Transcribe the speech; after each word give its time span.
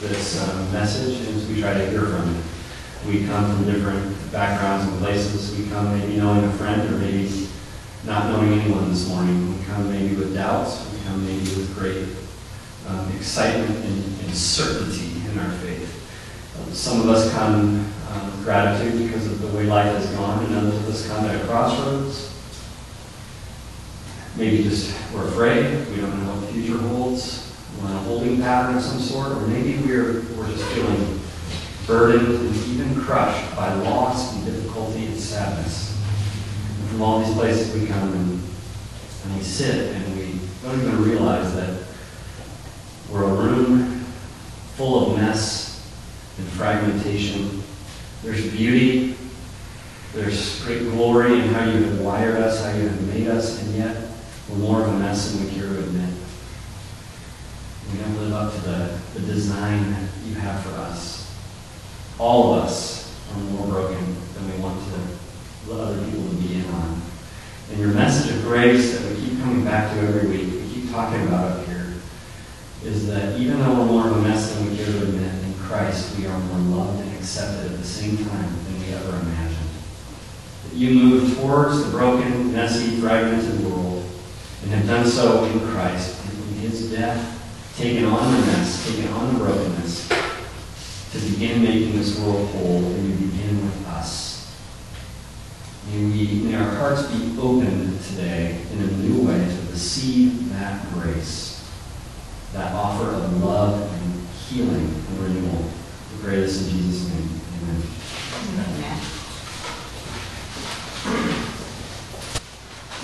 this 0.00 0.40
um, 0.48 0.72
message 0.72 1.26
as 1.28 1.46
we 1.48 1.60
try 1.60 1.74
to 1.74 1.90
hear 1.90 2.06
from 2.06 2.34
it. 2.34 2.42
We 3.06 3.26
come 3.26 3.54
from 3.54 3.64
different 3.64 4.32
backgrounds 4.32 4.86
and 4.86 4.98
places. 4.98 5.58
We 5.58 5.68
come 5.70 5.98
maybe 5.98 6.16
knowing 6.16 6.44
a 6.44 6.52
friend 6.52 6.82
or 6.92 6.98
maybe 6.98 7.48
not 8.04 8.30
knowing 8.30 8.60
anyone 8.60 8.90
this 8.90 9.08
morning. 9.08 9.58
We 9.58 9.64
come 9.64 9.90
maybe 9.90 10.16
with 10.16 10.34
doubts. 10.34 10.90
We 10.92 11.00
come 11.04 11.24
maybe 11.26 11.40
with 11.40 11.74
great 11.78 12.06
um, 12.88 13.12
excitement 13.16 13.76
and, 13.84 14.20
and, 14.22 14.34
certainty 14.34 15.20
in 15.30 15.38
our 15.38 15.50
faith. 15.58 15.96
Um, 16.58 16.72
some 16.72 17.00
of 17.00 17.08
us 17.08 17.30
come 17.32 17.86
um, 18.10 18.42
gratitude 18.42 19.06
because 19.06 19.26
of 19.26 19.40
the 19.40 19.48
way 19.48 19.64
life 19.64 19.94
has 19.96 20.06
gone, 20.12 20.44
and 20.44 20.54
others 20.54 20.74
of 20.74 20.88
us 20.88 21.06
come 21.08 21.24
at 21.26 21.40
a 21.40 21.44
crossroads. 21.46 22.34
Maybe 24.36 24.62
just 24.62 24.94
we're 25.12 25.26
afraid. 25.26 25.86
We 25.88 25.96
don't 25.96 26.24
know 26.24 26.32
what 26.32 26.46
the 26.46 26.52
future 26.52 26.78
holds. 26.78 27.49
In 27.80 27.86
a 27.86 27.98
holding 28.00 28.40
pattern 28.40 28.76
of 28.76 28.82
some 28.82 28.98
sort, 28.98 29.32
or 29.32 29.46
maybe 29.46 29.78
we're, 29.78 30.20
we're 30.36 30.50
just 30.50 30.64
feeling 30.72 31.20
burdened 31.86 32.28
and 32.28 32.56
even 32.66 33.00
crushed 33.00 33.56
by 33.56 33.72
loss 33.74 34.36
and 34.36 34.44
difficulty 34.44 35.06
and 35.06 35.18
sadness. 35.18 35.98
And 36.78 36.88
from 36.90 37.02
all 37.02 37.20
these 37.20 37.34
places 37.34 37.74
we 37.80 37.86
come 37.86 38.12
and, 38.12 38.40
and 39.24 39.36
we 39.36 39.42
sit 39.42 39.94
and 39.94 40.16
we 40.16 40.38
don't 40.62 40.78
even 40.78 41.02
realize 41.02 41.54
that 41.54 41.84
we're 43.10 43.24
a 43.24 43.34
room 43.34 44.04
full 44.76 45.10
of 45.12 45.18
mess 45.18 45.90
and 46.38 46.46
fragmentation. 46.48 47.62
There's 48.22 48.50
beauty. 48.50 49.16
There's 50.12 50.62
great 50.64 50.80
glory 50.80 51.32
in 51.34 51.48
how 51.48 51.64
you 51.64 51.84
have 51.84 52.00
wired 52.00 52.36
us, 52.36 52.62
how 52.64 52.72
you 52.72 52.88
have 52.88 53.06
made 53.08 53.28
us, 53.28 53.62
and 53.62 53.74
yet 53.74 53.96
we're 54.48 54.56
more 54.56 54.82
of 54.82 54.88
a 54.88 54.98
mess 54.98 55.32
than 55.32 55.46
we 55.46 55.52
care 55.52 55.68
to 55.68 55.78
admit. 55.78 56.10
We 57.92 57.98
don't 57.98 58.16
live 58.18 58.32
up 58.32 58.54
to 58.54 58.60
the, 58.60 58.98
the 59.14 59.20
design 59.20 59.96
you 60.24 60.34
have 60.36 60.62
for 60.62 60.70
us. 60.70 61.34
All 62.18 62.54
of 62.54 62.64
us 62.64 63.16
are 63.32 63.40
more 63.40 63.66
broken 63.66 64.16
than 64.34 64.50
we 64.50 64.62
want 64.62 64.78
to 64.84 65.70
let 65.70 65.80
other 65.80 66.04
people 66.04 66.28
to 66.28 66.34
be 66.36 66.54
in 66.54 66.64
on. 66.66 67.02
And 67.70 67.78
your 67.78 67.90
message 67.90 68.36
of 68.36 68.42
grace 68.42 68.98
that 68.98 69.10
we 69.10 69.24
keep 69.24 69.40
coming 69.40 69.64
back 69.64 69.92
to 69.94 70.00
every 70.00 70.28
week, 70.28 70.52
we 70.52 70.72
keep 70.72 70.90
talking 70.90 71.26
about 71.26 71.58
up 71.58 71.66
here, 71.66 71.94
is 72.84 73.06
that 73.08 73.38
even 73.40 73.58
though 73.60 73.74
we're 73.74 73.86
more 73.86 74.06
of 74.08 74.16
a 74.16 74.22
mess 74.22 74.52
than 74.52 74.70
we 74.70 74.76
care 74.76 74.86
to 74.86 75.02
admit, 75.02 75.32
in 75.44 75.54
Christ 75.54 76.18
we 76.18 76.26
are 76.26 76.38
more 76.38 76.78
loved 76.78 77.00
and 77.00 77.16
accepted 77.16 77.72
at 77.72 77.78
the 77.78 77.84
same 77.84 78.16
time 78.16 78.64
than 78.64 78.80
we 78.80 78.92
ever 78.94 79.16
imagined. 79.20 79.70
That 80.64 80.74
you 80.74 80.94
move 80.94 81.36
towards 81.36 81.84
the 81.84 81.90
broken, 81.90 82.52
messy, 82.52 83.00
fragmented 83.00 83.64
world 83.64 84.04
and 84.62 84.70
have 84.72 84.86
done 84.86 85.06
so 85.06 85.44
in 85.44 85.60
Christ, 85.68 86.18
in 86.26 86.54
his 86.56 86.90
death, 86.90 87.39
taken 87.80 88.04
on 88.04 88.30
the 88.34 88.46
mess, 88.46 88.86
taken 88.86 89.10
on 89.14 89.32
the 89.32 89.40
brokenness, 89.40 90.06
to 91.12 91.18
begin 91.30 91.62
making 91.62 91.96
this 91.96 92.20
world 92.20 92.46
whole, 92.50 92.84
and 92.84 93.08
you 93.08 93.26
begin 93.26 93.64
with 93.64 93.86
us. 93.86 94.54
May, 95.88 96.04
we, 96.04 96.42
may 96.42 96.56
our 96.56 96.70
hearts 96.74 97.04
be 97.04 97.34
opened 97.40 97.98
today 98.02 98.60
in 98.74 98.80
a 98.80 98.86
new 98.98 99.26
way 99.26 99.38
to 99.38 99.70
receive 99.70 100.50
that 100.50 100.92
grace, 100.92 101.66
that 102.52 102.74
offer 102.74 103.12
of 103.12 103.42
love 103.42 103.80
and 103.80 104.28
healing 104.28 104.94
and 105.08 105.18
renewal. 105.18 105.64
We 106.12 106.22
pray 106.22 106.36
this 106.36 106.62
in 106.62 106.76
Jesus' 106.76 107.08
name. 107.08 107.30
Amen. 107.62 107.82
Amen. 108.66 109.00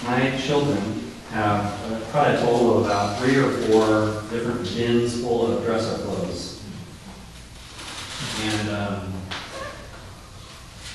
My 0.05 0.39
children 0.39 1.13
have 1.31 1.76
probably 2.17 2.35
a 2.35 2.41
total 2.41 2.79
of 2.79 2.87
about 2.87 3.19
three 3.19 3.37
or 3.37 3.51
four 3.51 4.23
different 4.31 4.65
bins 4.75 5.21
full 5.21 5.53
of 5.53 5.63
dress-up 5.67 6.01
clothes. 6.01 6.63
And, 8.43 8.71
um, 8.71 9.13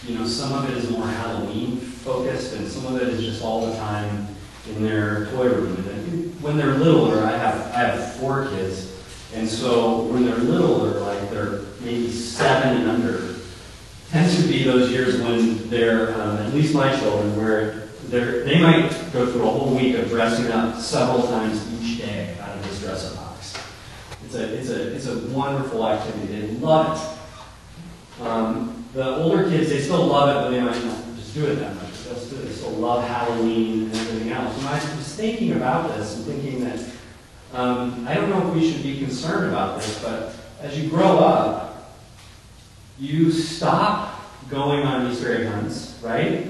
you 0.08 0.18
know, 0.18 0.26
some 0.26 0.52
of 0.52 0.68
it 0.68 0.76
is 0.76 0.90
more 0.90 1.06
Halloween 1.06 1.78
focused, 1.78 2.56
and 2.56 2.68
some 2.68 2.88
of 2.88 3.00
it 3.00 3.10
is 3.10 3.24
just 3.24 3.44
all 3.44 3.68
the 3.68 3.76
time 3.76 4.30
in 4.68 4.82
their 4.82 5.28
toy 5.28 5.50
room. 5.50 5.76
And 5.90 6.42
when 6.42 6.58
they're 6.58 6.74
littler, 6.74 7.24
I 7.24 7.38
have 7.38 7.72
I 7.72 7.80
have 7.82 8.16
four 8.16 8.48
kids, 8.48 8.92
and 9.36 9.48
so 9.48 10.02
when 10.06 10.26
they're 10.26 10.38
littler, 10.38 11.02
like 11.02 11.30
they're 11.30 11.60
maybe 11.82 12.10
seven 12.10 12.78
and 12.78 12.90
under, 12.90 13.36
tends 14.10 14.42
to 14.42 14.48
be 14.48 14.64
those 14.64 14.90
years 14.90 15.22
when 15.22 15.70
they're 15.70 16.20
um, 16.20 16.38
at 16.38 16.52
least 16.52 16.74
my 16.74 16.98
children, 17.00 17.36
where 17.38 17.81
they 18.12 18.60
might 18.60 18.90
go 19.14 19.32
through 19.32 19.44
a 19.44 19.50
whole 19.50 19.74
week 19.76 19.96
of 19.96 20.10
dressing 20.10 20.48
up 20.52 20.78
several 20.78 21.26
times 21.28 21.66
each 21.82 22.00
day 22.00 22.36
out 22.42 22.58
of 22.58 22.64
this 22.68 22.82
dress 22.82 23.10
up 23.10 23.16
box. 23.16 23.58
It's 24.26 24.36
a, 24.36 24.54
it's 24.54 24.70
a, 24.70 24.96
it's 24.96 25.08
a 25.08 25.20
wonderful 25.30 25.88
activity. 25.88 26.42
They 26.42 26.48
love 26.56 26.98
it. 26.98 28.24
Um, 28.24 28.86
the 28.94 29.16
older 29.16 29.50
kids, 29.50 29.70
they 29.70 29.80
still 29.80 30.06
love 30.06 30.30
it, 30.30 30.34
but 30.34 30.50
they 30.50 30.60
might 30.60 30.84
not 30.86 31.16
just 31.16 31.34
do 31.34 31.46
it 31.46 31.56
that 31.56 31.74
much. 31.76 32.04
They'll 32.04 32.16
still, 32.16 32.40
they 32.40 32.52
still 32.52 32.72
love 32.72 33.08
Halloween 33.08 33.84
and 33.84 33.96
everything 33.96 34.32
else. 34.34 34.58
When 34.58 34.68
I 34.68 34.74
was 34.74 35.16
thinking 35.16 35.54
about 35.54 35.96
this 35.96 36.18
and 36.18 36.26
thinking 36.26 36.66
that 36.66 36.80
um, 37.54 38.06
I 38.08 38.14
don't 38.14 38.30
know 38.30 38.46
if 38.48 38.54
we 38.54 38.70
should 38.70 38.84
be 38.84 39.00
concerned 39.00 39.50
about 39.50 39.80
this, 39.80 40.02
but 40.04 40.34
as 40.62 40.78
you 40.78 40.90
grow 40.90 41.18
up, 41.20 41.98
you 43.00 43.32
stop 43.32 44.22
going 44.50 44.84
on 44.84 45.10
Easter 45.10 45.34
egg 45.34 45.48
hunts, 45.48 45.98
right? 46.02 46.48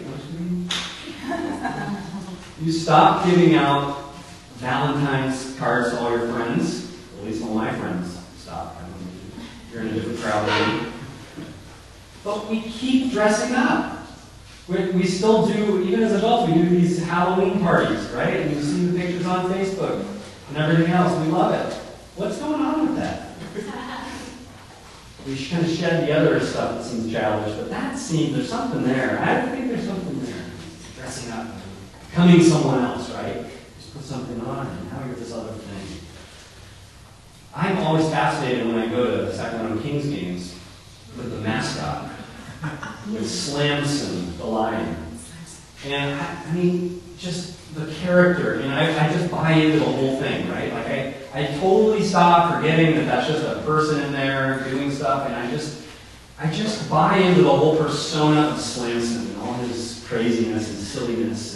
You 2.62 2.72
stop 2.72 3.26
giving 3.26 3.56
out 3.56 4.14
Valentine's 4.58 5.56
cards 5.58 5.90
to 5.90 6.00
all 6.00 6.12
your 6.12 6.28
friends. 6.32 6.96
At 7.18 7.26
least 7.26 7.44
all 7.44 7.56
my 7.56 7.72
friends 7.74 8.20
stop. 8.38 8.76
you're 9.72 9.82
in 9.82 9.88
a 9.88 9.94
different 9.94 10.20
crowd 10.20 10.94
But 12.24 12.50
we 12.50 12.62
keep 12.62 13.12
dressing 13.12 13.56
up. 13.56 14.06
We, 14.68 14.92
we 14.92 15.06
still 15.06 15.48
do, 15.48 15.82
even 15.84 16.04
as 16.04 16.14
adults, 16.14 16.52
we 16.52 16.62
do 16.62 16.70
these 16.70 17.04
Halloween 17.04 17.62
parties, 17.62 18.08
right? 18.12 18.36
And 18.36 18.56
you 18.56 18.62
see 18.62 18.86
the 18.86 19.00
pictures 19.00 19.26
on 19.26 19.52
Facebook 19.52 20.06
and 20.50 20.58
everything 20.58 20.94
else. 20.94 21.20
We 21.26 21.32
love 21.32 21.54
it. 21.54 21.74
What's 22.16 22.38
going 22.38 22.62
on 22.62 22.88
with 22.88 22.96
that? 22.98 23.30
we 25.26 25.46
kind 25.48 25.66
of 25.66 25.72
shed 25.72 26.08
the 26.08 26.14
other 26.14 26.40
stuff 26.40 26.78
that 26.78 26.84
seems 26.84 27.12
childish, 27.12 27.56
but 27.56 27.70
that 27.72 27.98
seems, 27.98 28.36
there's 28.36 28.50
something 28.50 28.84
there. 28.84 29.20
I 29.20 29.50
think 29.50 29.70
there's 29.70 29.88
something 29.88 30.24
there. 30.24 30.46
Dressing 30.96 31.32
up 31.32 31.48
becoming 32.12 32.44
someone 32.44 32.84
else, 32.84 33.10
right? 33.12 33.46
Just 33.78 33.94
put 33.94 34.04
something 34.04 34.42
on, 34.42 34.68
and 34.68 34.92
now 34.92 35.06
you're 35.06 35.16
this 35.16 35.32
other 35.32 35.54
thing. 35.54 36.06
I'm 37.56 37.78
always 37.80 38.10
fascinated 38.10 38.68
when 38.68 38.78
I 38.78 38.88
go 38.88 39.06
to 39.06 39.34
Sacramento 39.34 39.82
Kings 39.82 40.08
games 40.08 40.60
with 41.16 41.32
the 41.32 41.40
mascot, 41.40 42.10
with 43.12 43.30
Slamson, 43.30 44.38
the 44.38 44.46
lion. 44.46 44.96
And 45.86 46.22
I, 46.22 46.44
I 46.48 46.52
mean, 46.52 47.02
just 47.18 47.58
the 47.76 47.92
character, 47.96 48.60
and 48.60 48.74
I, 48.74 49.08
I 49.08 49.12
just 49.14 49.32
buy 49.32 49.54
into 49.54 49.80
the 49.80 49.86
whole 49.86 50.20
thing, 50.20 50.50
right? 50.50 50.72
Like 50.74 50.88
I, 50.88 51.14
I 51.34 51.46
totally 51.60 52.04
stop 52.04 52.56
forgetting 52.56 52.96
that 52.96 53.06
that's 53.06 53.28
just 53.28 53.44
a 53.46 53.62
person 53.62 54.04
in 54.04 54.12
there 54.12 54.70
doing 54.70 54.92
stuff, 54.92 55.28
and 55.28 55.36
I 55.36 55.50
just, 55.50 55.82
I 56.38 56.52
just 56.52 56.90
buy 56.90 57.18
into 57.18 57.44
the 57.44 57.50
whole 57.50 57.78
persona 57.78 58.50
of 58.50 58.60
Slamson 58.60 59.28
and 59.28 59.38
all 59.42 59.54
his 59.54 60.04
craziness 60.08 60.70
and 60.70 60.78
silliness 60.78 61.51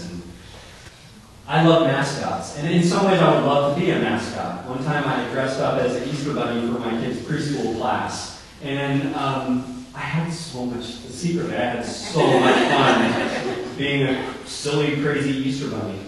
I 1.48 1.64
love 1.64 1.86
mascots, 1.86 2.58
and 2.58 2.74
in 2.74 2.82
some 2.82 3.06
ways 3.06 3.22
I 3.22 3.36
would 3.36 3.46
love 3.46 3.76
to 3.76 3.80
be 3.80 3.92
a 3.92 4.00
mascot. 4.00 4.68
One 4.68 4.84
time 4.84 5.08
I 5.08 5.32
dressed 5.32 5.60
up 5.60 5.80
as 5.80 5.96
an 5.96 6.10
Easter 6.10 6.34
bunny 6.34 6.62
for 6.62 6.80
my 6.80 6.90
kids' 7.00 7.20
preschool 7.20 7.78
class, 7.78 8.44
and 8.64 9.14
um, 9.16 9.86
I 9.94 10.00
had 10.00 10.34
so 10.34 10.66
much, 10.66 10.86
secretly, 10.86 11.56
I 11.56 11.76
had 11.76 11.86
so 11.86 12.40
much 12.40 12.56
fun 12.56 13.78
being 13.78 14.08
a 14.08 14.34
silly, 14.48 15.00
crazy 15.04 15.38
Easter 15.48 15.70
bunny. 15.70 16.00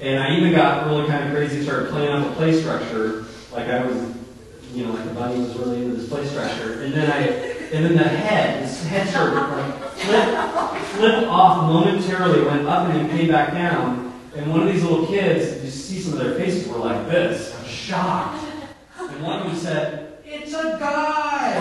And 0.00 0.20
I 0.20 0.36
even 0.36 0.50
got 0.52 0.88
really 0.88 1.06
kind 1.06 1.28
of 1.28 1.32
crazy, 1.32 1.58
and 1.58 1.64
started 1.64 1.90
playing 1.90 2.08
up 2.08 2.28
the 2.28 2.34
play 2.34 2.60
structure, 2.60 3.26
like 3.52 3.68
I 3.68 3.86
was, 3.86 4.16
you 4.74 4.84
know, 4.84 4.94
like 4.94 5.04
the 5.04 5.14
bunny 5.14 5.38
was 5.38 5.56
really 5.58 5.84
into 5.84 5.94
this 5.94 6.08
play 6.08 6.26
structure. 6.26 6.82
And 6.82 6.92
then 6.92 7.08
I, 7.08 7.18
and 7.72 7.84
then 7.84 7.94
the 7.94 8.02
head, 8.02 8.64
this 8.64 8.84
head 8.86 9.06
of 9.14 9.32
like 9.32 9.92
flipped, 9.94 10.84
flipped 10.86 11.26
off 11.28 11.68
momentarily, 11.68 12.44
went 12.44 12.66
up 12.66 12.88
and 12.88 12.98
then 12.98 13.16
came 13.16 13.28
back 13.28 13.52
down. 13.52 14.01
And 14.34 14.50
one 14.50 14.66
of 14.66 14.72
these 14.72 14.82
little 14.82 15.06
kids, 15.06 15.62
you 15.62 15.70
see 15.70 16.00
some 16.00 16.14
of 16.14 16.18
their 16.18 16.34
faces 16.36 16.66
were 16.66 16.78
like 16.78 17.06
this, 17.06 17.54
I'm 17.54 17.66
shocked. 17.66 18.42
And 18.98 19.22
one 19.22 19.40
of 19.40 19.46
them 19.46 19.56
said, 19.56 20.18
It's 20.24 20.54
a 20.54 20.78
guy! 20.80 21.52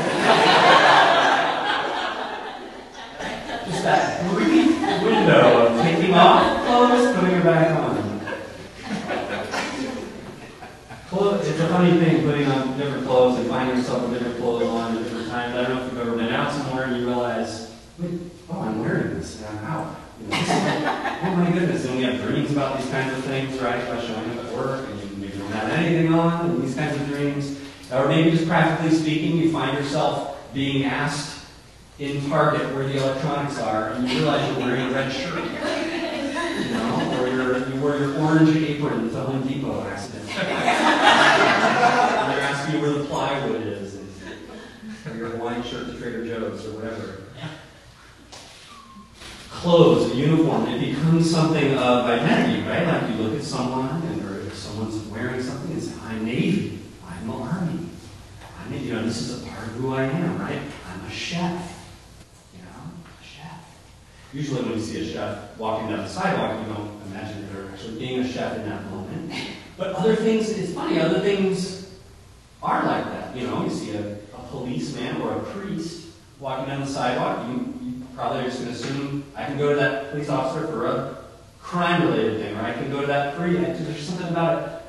Just 3.66 3.84
that 3.84 4.32
brief 4.32 4.82
window 5.04 5.68
of 5.68 5.82
taking 5.82 6.14
off 6.14 6.66
clothes, 6.66 7.16
putting 7.18 7.36
it 7.36 7.44
back 7.44 7.78
on. 7.78 7.92
It's 11.44 11.60
a 11.60 11.68
funny 11.68 12.00
thing 12.00 12.24
putting 12.24 12.48
on 12.48 12.78
different 12.78 13.06
clothes 13.06 13.38
and 13.40 13.50
finding 13.50 13.78
yourself 13.78 14.04
with 14.04 14.14
different 14.14 14.38
clothes 14.40 14.64
on 14.64 14.98
at 14.98 15.04
different 15.04 15.28
times. 15.28 15.56
I 15.56 15.64
don't 15.64 15.76
know 15.76 15.86
if 15.86 15.92
you've 15.92 16.02
ever 16.02 16.16
been 16.16 16.34
out 16.34 16.54
somewhere 16.54 16.86
and 16.86 16.98
you 16.98 17.06
realize, 17.06 17.76
oh, 18.02 18.60
I'm 18.62 18.80
wearing 18.80 19.16
this 19.16 19.42
and 19.42 19.60
I'm 19.60 19.66
out 19.66 19.96
oh 20.34 21.36
my 21.38 21.52
goodness, 21.52 21.86
and 21.86 21.98
we 21.98 22.04
have 22.04 22.22
dreams 22.22 22.52
about 22.52 22.78
these 22.80 22.90
kinds 22.90 23.18
of 23.18 23.24
things, 23.26 23.60
right? 23.60 23.86
By 23.88 24.02
showing 24.02 24.32
up 24.32 24.46
at 24.46 24.54
work, 24.54 24.88
and 24.90 25.00
you 25.02 25.18
maybe 25.18 25.38
don't 25.38 25.52
have 25.52 25.70
anything 25.72 26.14
on, 26.14 26.50
and 26.50 26.64
these 26.64 26.76
kinds 26.76 27.00
of 27.00 27.08
dreams. 27.08 27.60
Or 27.92 28.08
maybe 28.08 28.32
just 28.32 28.48
practically 28.48 28.98
speaking, 28.98 29.38
you 29.38 29.52
find 29.52 29.78
yourself 29.78 30.38
being 30.54 30.86
asked 30.86 31.46
in 32.00 32.28
Target 32.30 32.74
where 32.74 32.88
the 32.88 32.98
electronics 32.98 33.60
are, 33.60 33.90
and 33.90 34.08
you 34.08 34.20
realize 34.20 34.48
you're 34.50 34.60
wearing 34.66 34.90
a 34.90 34.94
red 34.94 35.12
shirt. 35.12 35.44
You 35.44 36.72
know, 36.72 37.22
or 37.22 37.28
you're, 37.28 37.68
you 37.70 37.82
wear 37.82 38.00
your 38.00 38.18
orange 38.20 38.56
apron 38.56 39.10
to 39.10 39.20
Home 39.22 39.46
Depot 39.48 39.82
accident. 39.88 40.30
and 40.30 40.48
they're 42.32 42.42
asking 42.42 42.76
you 42.76 42.82
where 42.82 42.94
the 42.94 43.04
plywood 43.06 43.62
is, 43.68 43.96
and, 43.96 44.08
or 45.10 45.18
your 45.18 45.30
Hawaiian 45.30 45.64
shirt 45.64 45.88
to 45.88 45.98
Trader 45.98 46.26
Joe's, 46.26 46.66
or 46.66 46.72
whatever. 46.72 47.21
Clothes, 49.62 50.12
a 50.12 50.16
uniform, 50.16 50.66
it 50.70 50.80
becomes 50.80 51.30
something 51.30 51.76
of 51.78 52.06
identity, 52.06 52.68
right? 52.68 52.84
Like 52.84 53.12
you 53.12 53.22
look 53.22 53.40
at 53.40 53.44
someone, 53.44 54.02
and 54.08 54.28
or 54.28 54.40
if 54.48 54.56
someone's 54.56 54.98
wearing 55.06 55.40
something, 55.40 55.74
and 55.74 55.84
say, 55.84 55.94
I'm 56.02 56.26
Navy, 56.26 56.80
I'm 57.08 57.28
the 57.28 57.34
Army. 57.34 57.80
I 58.60 58.70
mean, 58.72 58.84
you 58.84 58.94
know, 58.94 59.04
this 59.04 59.22
is 59.22 59.44
a 59.44 59.48
part 59.48 59.68
of 59.68 59.74
who 59.74 59.94
I 59.94 60.06
am, 60.06 60.40
right? 60.40 60.60
I'm 60.92 61.06
a 61.06 61.12
chef. 61.12 61.86
You 62.56 62.64
know, 62.64 62.70
a 62.72 63.24
chef. 63.24 63.64
Usually 64.34 64.64
when 64.64 64.80
you 64.80 64.82
see 64.84 65.08
a 65.08 65.14
chef 65.14 65.56
walking 65.60 65.90
down 65.90 66.00
the 66.00 66.10
sidewalk, 66.10 66.68
you 66.68 66.74
don't 66.74 67.00
imagine 67.06 67.48
they're 67.54 67.72
actually 67.72 68.00
being 68.00 68.22
a 68.22 68.28
chef 68.28 68.58
in 68.58 68.68
that 68.68 68.84
moment. 68.90 69.32
But 69.78 69.94
other 69.94 70.16
things, 70.16 70.50
it's 70.50 70.74
funny, 70.74 71.00
other 71.00 71.20
things 71.20 71.92
are 72.64 72.84
like 72.84 73.06
that. 73.06 73.38
You 73.38 73.46
know, 73.46 73.64
you 73.64 73.70
see 73.70 73.92
a, 73.92 74.14
a 74.14 74.42
policeman 74.50 75.22
or 75.22 75.34
a 75.34 75.40
priest 75.44 76.08
walking 76.40 76.66
down 76.66 76.82
the 76.82 76.88
sidewalk, 76.88 77.48
you 77.48 77.81
probably 78.16 78.44
just 78.44 78.64
going 78.64 78.74
to 78.74 78.80
assume 78.80 79.24
I 79.36 79.46
can 79.46 79.58
go 79.58 79.70
to 79.70 79.76
that 79.76 80.12
police 80.12 80.30
officer 80.30 80.68
for 80.68 80.88
a 80.88 81.18
crime-related 81.62 82.42
thing, 82.42 82.58
or 82.58 82.62
I 82.62 82.74
can 82.74 82.92
go 82.92 83.02
to 83.02 83.08
that 83.08 83.36
free, 83.36 83.54
there's 83.54 84.04
something 84.04 84.28
about 84.28 84.64
it. 84.64 84.82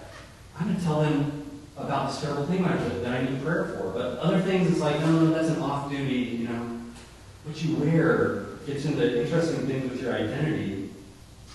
I'm 0.58 0.66
going 0.66 0.78
to 0.78 0.84
tell 0.84 1.00
them 1.00 1.60
about 1.76 2.10
this 2.10 2.20
terrible 2.20 2.46
thing 2.46 2.64
I 2.64 2.76
that 2.76 3.20
I 3.20 3.24
need 3.24 3.42
prayer 3.42 3.64
for. 3.64 3.90
But 3.92 4.18
other 4.18 4.40
things, 4.40 4.70
it's 4.70 4.80
like, 4.80 4.98
no, 5.00 5.10
no, 5.12 5.30
that's 5.30 5.48
an 5.48 5.60
off-duty, 5.62 6.14
you 6.14 6.48
know. 6.48 6.80
What 7.44 7.62
you 7.62 7.76
wear 7.76 8.44
gets 8.66 8.84
into 8.84 9.22
interesting 9.22 9.66
things 9.66 9.90
with 9.90 10.00
your 10.02 10.14
identity. 10.14 10.90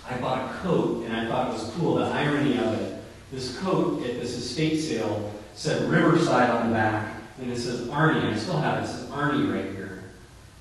I 0.10 0.18
bought 0.18 0.50
a 0.50 0.58
coat, 0.60 1.06
and 1.06 1.16
I 1.16 1.28
thought 1.28 1.50
it 1.50 1.54
was 1.54 1.72
cool. 1.76 1.96
The 1.96 2.06
irony 2.06 2.58
of 2.58 2.80
it, 2.82 3.02
this 3.32 3.58
coat 3.60 4.04
at 4.04 4.20
this 4.20 4.36
estate 4.38 4.80
sale 4.80 5.34
said 5.54 5.90
Riverside 5.90 6.50
on 6.50 6.70
the 6.70 6.74
back, 6.74 7.16
and 7.40 7.52
it 7.52 7.58
says 7.58 7.88
Arnie. 7.88 8.34
I 8.34 8.38
still 8.38 8.58
have 8.58 8.80
it. 8.80 8.84
It 8.84 8.88
says 8.88 9.10
Arnie 9.10 9.54
right. 9.54 9.77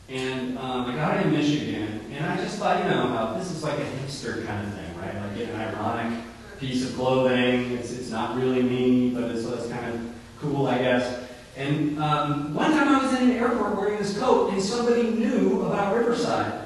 And 0.08 0.56
um, 0.58 0.86
I 0.86 0.94
got 0.94 1.16
it 1.16 1.26
in 1.26 1.32
Michigan, 1.32 2.00
and 2.12 2.24
I 2.24 2.36
just 2.36 2.58
thought, 2.58 2.78
you 2.78 2.90
know, 2.90 3.08
uh, 3.08 3.38
this 3.38 3.50
is 3.50 3.64
like 3.64 3.78
a 3.78 3.84
hipster 3.84 4.46
kind 4.46 4.66
of 4.66 4.72
thing, 4.74 4.98
right? 5.00 5.14
Like 5.14 5.48
an 5.48 5.56
ironic 5.56 6.24
piece 6.60 6.88
of 6.88 6.94
clothing. 6.94 7.72
It's, 7.72 7.92
it's 7.92 8.10
not 8.10 8.36
really 8.36 8.62
me, 8.62 9.10
but 9.10 9.24
it's, 9.32 9.44
it's 9.44 9.68
kind 9.68 9.92
of 9.92 10.00
cool, 10.40 10.68
I 10.68 10.78
guess. 10.78 11.28
And 11.56 11.98
um, 11.98 12.54
one 12.54 12.70
time 12.70 12.88
I 12.88 13.02
was 13.02 13.20
in 13.20 13.30
an 13.30 13.36
airport 13.36 13.76
wearing 13.76 13.98
this 13.98 14.16
coat, 14.18 14.52
and 14.52 14.62
somebody 14.62 15.10
knew 15.10 15.62
about 15.62 15.96
Riverside. 15.96 16.62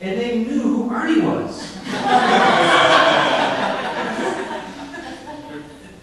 And 0.00 0.20
they 0.20 0.44
knew 0.44 0.62
who 0.62 0.90
Arnie 0.90 1.24
was. 1.24 1.76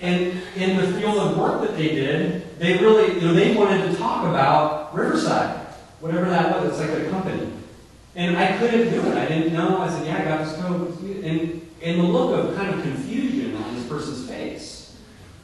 and 0.01 0.41
in 0.57 0.77
the 0.77 0.99
field 0.99 1.17
of 1.17 1.37
work 1.37 1.61
that 1.61 1.77
they 1.77 1.89
did, 1.89 2.59
they 2.59 2.77
really, 2.77 3.15
you 3.15 3.21
know, 3.21 3.33
they 3.33 3.55
wanted 3.55 3.89
to 3.89 3.97
talk 3.97 4.25
about 4.25 4.93
Riverside, 4.93 5.54
whatever 6.05 6.29
that 6.29 6.61
was. 6.61 6.69
It's 6.69 6.79
like 6.79 6.99
a 6.99 7.09
company. 7.09 7.51
And 8.15 8.37
I 8.37 8.57
couldn't 8.57 8.91
do 8.91 9.01
it. 9.09 9.17
I 9.17 9.25
didn't 9.27 9.53
know. 9.53 9.81
I 9.81 9.89
said, 9.89 10.05
yeah, 10.05 10.21
I 10.21 10.23
got 10.23 10.45
this 10.45 10.55
coat. 10.61 10.99
And 11.01 11.65
and 11.81 11.99
the 11.99 12.03
look 12.03 12.31
of 12.33 12.55
kind 12.55 12.73
of 12.73 12.81
confusion 12.81 13.55
on 13.55 13.75
this 13.75 13.87
person's 13.87 14.27
face, 14.27 14.97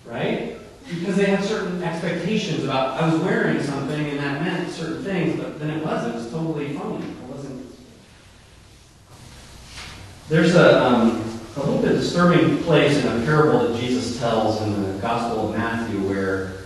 right? 0.06 0.58
Because 0.90 1.16
they 1.16 1.26
had 1.26 1.44
certain 1.44 1.84
expectations 1.84 2.64
about, 2.64 3.00
I 3.00 3.14
was 3.14 3.22
wearing 3.22 3.62
something 3.62 4.10
and 4.10 4.20
that 4.20 4.42
meant 4.42 4.72
certain 4.72 5.04
things, 5.04 5.40
but 5.40 5.60
then 5.60 5.70
it 5.70 5.86
wasn't. 5.86 6.16
It 6.16 6.18
was 6.18 6.32
totally 6.32 6.74
phony. 6.74 7.06
It 7.06 7.24
wasn't. 7.30 7.76
There's 10.30 10.56
a, 10.56 10.84
um, 10.84 11.40
a 11.58 11.60
little 11.60 11.82
bit 11.82 11.92
disturbing 11.92 12.64
place 12.64 12.98
in 12.98 13.08
a 13.08 13.24
parable 13.24 13.68
that 13.68 13.80
Jesus 13.80 14.18
tells 14.18 14.62
in 14.64 14.82
the 14.82 15.00
Gospel 15.00 15.50
of 15.50 15.58
Matthew 15.58 16.00
where 16.08 16.61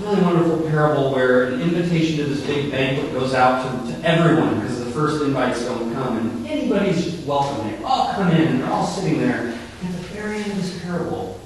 really 0.00 0.20
wonderful 0.22 0.68
parable 0.68 1.12
where 1.12 1.44
an 1.44 1.60
invitation 1.60 2.16
to 2.18 2.24
this 2.24 2.44
big 2.46 2.70
banquet 2.70 3.12
goes 3.12 3.34
out 3.34 3.86
to, 3.86 3.92
to 3.92 4.08
everyone 4.08 4.60
because 4.60 4.84
the 4.84 4.90
first 4.90 5.22
invites 5.22 5.64
don't 5.64 5.92
come 5.94 6.18
and 6.18 6.46
anybody's 6.46 7.14
welcome. 7.24 7.70
They 7.70 7.82
all 7.84 8.12
come 8.12 8.30
in 8.30 8.48
and 8.48 8.60
they're 8.60 8.70
all 8.70 8.86
sitting 8.86 9.18
there. 9.18 9.40
And 9.40 9.94
at 9.94 10.02
the 10.02 10.08
very 10.08 10.42
end 10.42 10.52
of 10.52 10.56
this 10.58 10.82
parable, 10.82 11.40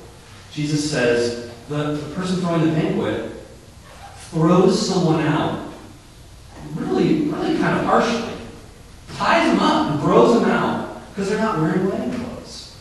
Jesus 0.53 0.91
says, 0.91 1.51
the, 1.69 1.95
the 1.95 2.15
person 2.15 2.41
throwing 2.41 2.63
the 2.63 2.73
banquet 2.73 3.33
throws 4.17 4.89
someone 4.89 5.21
out 5.21 5.73
really, 6.75 7.23
really 7.23 7.59
kind 7.59 7.79
of 7.79 7.85
harshly, 7.85 8.35
ties 9.15 9.47
them 9.51 9.61
up 9.61 9.93
and 9.93 10.01
throws 10.01 10.41
them 10.41 10.51
out 10.51 11.03
because 11.11 11.29
they're 11.29 11.39
not 11.39 11.59
wearing 11.59 11.89
wedding 11.89 12.13
clothes. 12.13 12.77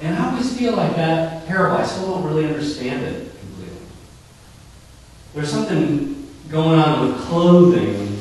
And 0.00 0.16
I 0.16 0.30
always 0.30 0.56
feel 0.56 0.74
like 0.74 0.96
that 0.96 1.46
parable, 1.46 1.76
I 1.76 1.84
still 1.84 2.06
don't 2.06 2.24
really 2.24 2.46
understand 2.46 3.02
it. 3.02 3.29
There's 5.34 5.50
something 5.50 6.28
going 6.48 6.80
on 6.80 7.06
with 7.06 7.20
clothing 7.22 8.18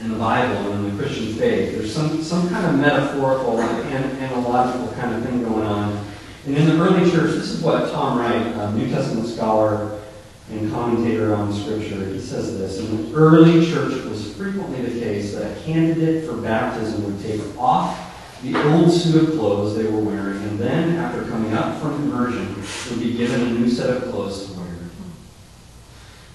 in 0.00 0.10
the 0.10 0.16
Bible 0.16 0.72
and 0.72 0.86
in 0.86 0.96
the 0.96 1.02
Christian 1.02 1.34
faith. 1.34 1.76
There's 1.76 1.94
some, 1.94 2.22
some 2.22 2.48
kind 2.48 2.66
of 2.66 2.78
metaphorical, 2.78 3.54
like 3.54 3.84
an, 3.86 4.16
analogical 4.18 4.88
kind 4.94 5.14
of 5.14 5.22
thing 5.22 5.42
going 5.44 5.66
on. 5.66 6.04
And 6.46 6.56
in 6.56 6.66
the 6.66 6.82
early 6.82 7.10
church, 7.10 7.34
this 7.34 7.50
is 7.50 7.62
what 7.62 7.92
Tom 7.92 8.18
Wright, 8.18 8.46
a 8.46 8.72
New 8.72 8.88
Testament 8.88 9.28
scholar 9.28 10.00
and 10.50 10.72
commentator 10.72 11.34
on 11.34 11.52
Scripture, 11.52 12.02
he 12.06 12.18
says 12.18 12.56
this. 12.56 12.78
In 12.78 13.10
the 13.10 13.14
early 13.14 13.70
church, 13.70 13.92
it 13.92 14.06
was 14.06 14.34
frequently 14.34 14.80
the 14.80 14.98
case 14.98 15.34
that 15.34 15.54
a 15.54 15.60
candidate 15.60 16.24
for 16.24 16.36
baptism 16.38 17.04
would 17.04 17.22
take 17.22 17.40
off 17.58 18.06
the 18.42 18.56
old 18.72 18.90
suit 18.90 19.22
of 19.22 19.34
clothes 19.38 19.76
they 19.76 19.84
were 19.84 20.00
wearing, 20.00 20.42
and 20.44 20.58
then, 20.58 20.96
after 20.96 21.24
coming 21.24 21.52
up 21.52 21.78
from 21.78 21.92
immersion, 22.04 22.54
would 22.88 22.98
be 22.98 23.14
given 23.14 23.42
a 23.42 23.50
new 23.50 23.68
set 23.68 23.90
of 23.90 24.10
clothes 24.10 24.46
to 24.46 24.58
wear. 24.58 24.69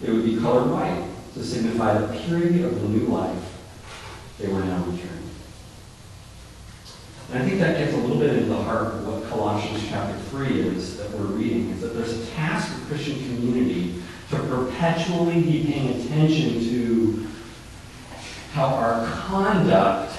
It 0.04 0.10
would 0.12 0.26
be 0.26 0.38
colored 0.38 0.72
white 0.72 1.08
to 1.34 1.44
signify 1.44 1.98
the 1.98 2.20
purity 2.20 2.64
of 2.64 2.82
the 2.82 2.88
new 2.88 3.08
life 3.08 3.58
they 4.40 4.48
were 4.48 4.64
now 4.64 4.78
returning. 4.80 5.30
And 7.32 7.42
I 7.42 7.46
think 7.48 7.60
that 7.60 7.78
gets 7.78 7.94
a 7.94 7.98
little 7.98 8.20
bit 8.20 8.36
into 8.36 8.50
the 8.50 8.62
heart 8.62 8.94
of 8.94 9.08
what 9.08 9.28
Colossians 9.30 9.84
chapter 9.88 10.18
3 10.30 10.60
is 10.60 10.98
that 10.98 11.10
we're 11.12 11.26
reading, 11.26 11.72
is 11.72 11.82
that 11.82 11.96
there's 11.96 12.14
a 12.14 12.26
task 12.32 12.72
for 12.72 12.86
Christian 12.88 13.18
community 13.18 14.02
to 14.30 14.38
perpetually 14.38 15.42
be 15.42 15.66
paying 15.66 16.02
attention 16.02 16.60
to 16.60 17.28
how 18.54 18.68
our 18.68 19.06
conduct 19.08 20.18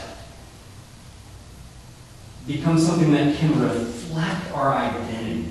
becomes 2.46 2.86
something 2.86 3.12
that 3.12 3.36
can 3.36 3.60
reflect 3.60 4.52
our 4.52 4.72
identity. 4.74 5.50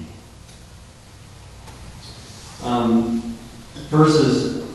Um, 2.63 3.14
verses 3.89 4.65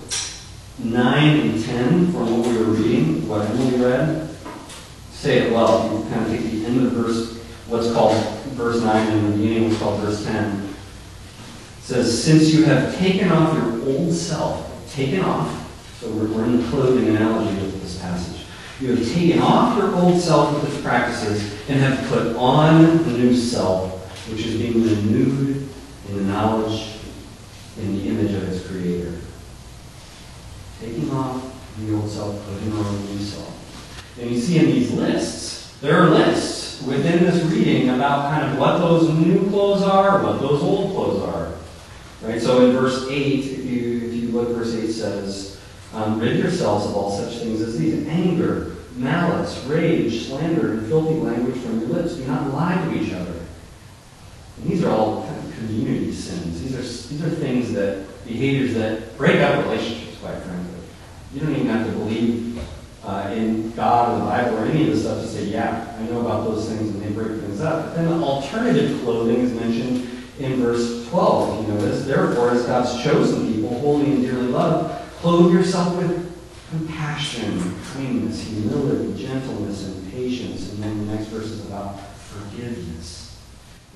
9 0.79 1.40
and 1.40 1.64
10 1.64 2.12
from 2.12 2.38
what 2.38 2.47
we 2.47 2.59
were 2.59 2.73
reading, 2.73 3.29
what 3.29 3.49
Emily 3.50 3.79
read, 3.81 4.29
say 5.12 5.38
it 5.38 5.52
well. 5.52 5.93
You 5.93 6.09
kind 6.11 6.26
of 6.26 6.33
take 6.33 6.50
the 6.50 6.67
end 6.67 6.79
of 6.79 6.95
the 6.95 7.02
verse, 7.02 7.38
what's 7.67 7.93
called 7.93 8.17
verse 8.55 8.81
9, 8.83 9.09
and 9.09 9.33
the 9.33 9.37
beginning 9.37 9.69
what's 9.69 9.79
called 9.81 10.00
verse 10.00 10.25
10. 10.25 10.62
It 10.62 11.83
says, 11.83 12.25
Since 12.25 12.55
you 12.55 12.64
have 12.64 12.97
taken 12.97 13.31
off 13.31 13.55
your 13.55 13.88
old 13.88 14.14
self, 14.14 14.93
taken 14.93 15.21
off, 15.21 15.57
so 16.00 16.11
we're, 16.12 16.29
we're 16.29 16.45
in 16.45 16.62
the 16.62 16.69
clothing 16.69 17.09
analogy 17.14 17.61
of 17.61 17.81
this 17.83 18.00
passage. 18.00 18.47
You 18.81 18.97
have 18.97 19.07
taken 19.12 19.40
off 19.40 19.76
your 19.76 19.95
old 19.95 20.19
self 20.19 20.55
with 20.55 20.73
its 20.73 20.83
practices 20.83 21.69
and 21.69 21.81
have 21.81 22.09
put 22.09 22.35
on 22.37 23.05
the 23.05 23.11
new 23.11 23.37
self, 23.37 24.29
which 24.31 24.47
is 24.47 24.57
being 24.57 24.83
renewed 24.83 25.69
in 26.09 26.17
the 26.17 26.23
knowledge 26.23 27.00
in 27.81 27.97
the 27.97 28.09
image 28.09 28.33
of 28.33 28.49
its 28.49 28.67
creator. 28.67 29.15
Taking 30.81 31.11
off 31.11 31.43
the 31.79 31.95
old 31.95 32.11
self, 32.11 32.45
putting 32.47 32.73
on 32.73 33.07
the 33.07 33.13
new 33.13 33.19
self. 33.19 34.17
And 34.21 34.31
you 34.31 34.41
see 34.41 34.59
in 34.59 34.67
these 34.67 34.91
lists, 34.93 35.77
there 35.81 36.03
are 36.03 36.11
lists 36.11 36.83
within 36.83 37.25
this 37.25 37.43
reading 37.45 37.91
about 37.91 38.31
kind 38.31 38.51
of 38.51 38.59
what 38.59 38.79
those 38.79 39.09
new 39.11 39.49
clothes 39.51 39.83
are, 39.83 40.23
what 40.23 40.41
those 40.41 40.63
old 40.63 40.93
clothes 40.93 41.23
are. 41.23 41.55
Right? 42.23 42.41
So 42.41 42.67
in 42.67 42.73
verse 42.73 43.07
8, 43.09 43.15
if 43.15 43.65
you 43.65 44.09
if 44.09 44.15
you 44.15 44.29
look, 44.29 44.49
verse 44.51 44.75
8 44.75 44.91
says, 44.91 45.61
um, 45.93 46.21
rid 46.21 46.39
yourselves 46.39 46.87
of 46.87 46.95
all 46.95 47.11
such 47.11 47.39
things 47.39 47.61
as 47.61 47.79
these 47.79 48.07
anger, 48.07 48.77
malice, 48.95 49.65
rage, 49.65 50.27
slander, 50.27 50.73
and 50.73 50.87
filthy 50.87 51.15
language 51.15 51.57
from 51.63 51.81
your 51.81 51.89
lips. 51.89 52.15
Do 52.15 52.27
not 52.27 52.53
lie 52.53 52.75
to 52.85 52.95
each 52.95 53.13
other. 53.13 53.35
And 54.57 54.71
these 54.71 54.85
are 54.85 54.91
all 54.91 55.25
kind 55.25 55.37
of 55.39 55.40
community 55.67 56.12
sins. 56.12 56.62
These 56.62 56.75
are, 56.75 57.09
these 57.09 57.23
are 57.23 57.31
things 57.31 57.73
that, 57.73 58.07
behaviors 58.26 58.75
that 58.75 59.17
break 59.17 59.40
up 59.40 59.64
relationships, 59.64 60.19
quite 60.19 60.37
frankly. 60.38 60.79
You 61.35 61.40
don't 61.40 61.55
even 61.55 61.67
have 61.67 61.87
to 61.87 61.93
believe 61.93 62.62
uh, 63.05 63.33
in 63.35 63.71
God 63.73 64.12
or 64.12 64.19
the 64.19 64.25
Bible 64.25 64.59
or 64.59 64.67
any 64.67 64.83
of 64.85 64.90
this 64.90 65.02
stuff 65.02 65.21
to 65.23 65.26
say, 65.26 65.45
yeah, 65.45 65.97
I 65.99 66.02
know 66.05 66.21
about 66.21 66.45
those 66.45 66.69
things 66.69 66.90
and 66.90 67.02
they 67.02 67.11
break 67.11 67.40
things 67.40 67.61
up. 67.61 67.87
But 67.87 67.95
then 67.95 68.07
the 68.07 68.25
alternative 68.25 69.00
clothing 69.02 69.37
is 69.37 69.52
mentioned 69.52 70.09
in 70.38 70.57
verse 70.62 71.09
12, 71.09 71.61
if 71.61 71.69
you 71.69 71.75
notice, 71.75 72.07
therefore, 72.07 72.50
as 72.50 72.64
God's 72.64 73.02
chosen 73.02 73.52
people, 73.52 73.79
holy 73.81 74.12
and 74.12 74.23
dearly 74.23 74.49
loved, 74.49 75.11
clothe 75.17 75.52
yourself 75.52 75.97
with 75.97 76.31
compassion, 76.71 77.75
kindness, 77.93 78.43
humility, 78.43 79.23
gentleness, 79.23 79.87
and 79.87 80.12
patience. 80.12 80.73
And 80.73 80.83
then 80.83 81.07
the 81.07 81.14
next 81.14 81.26
verse 81.26 81.47
is 81.47 81.67
about 81.67 82.00
forgiveness. 82.00 83.20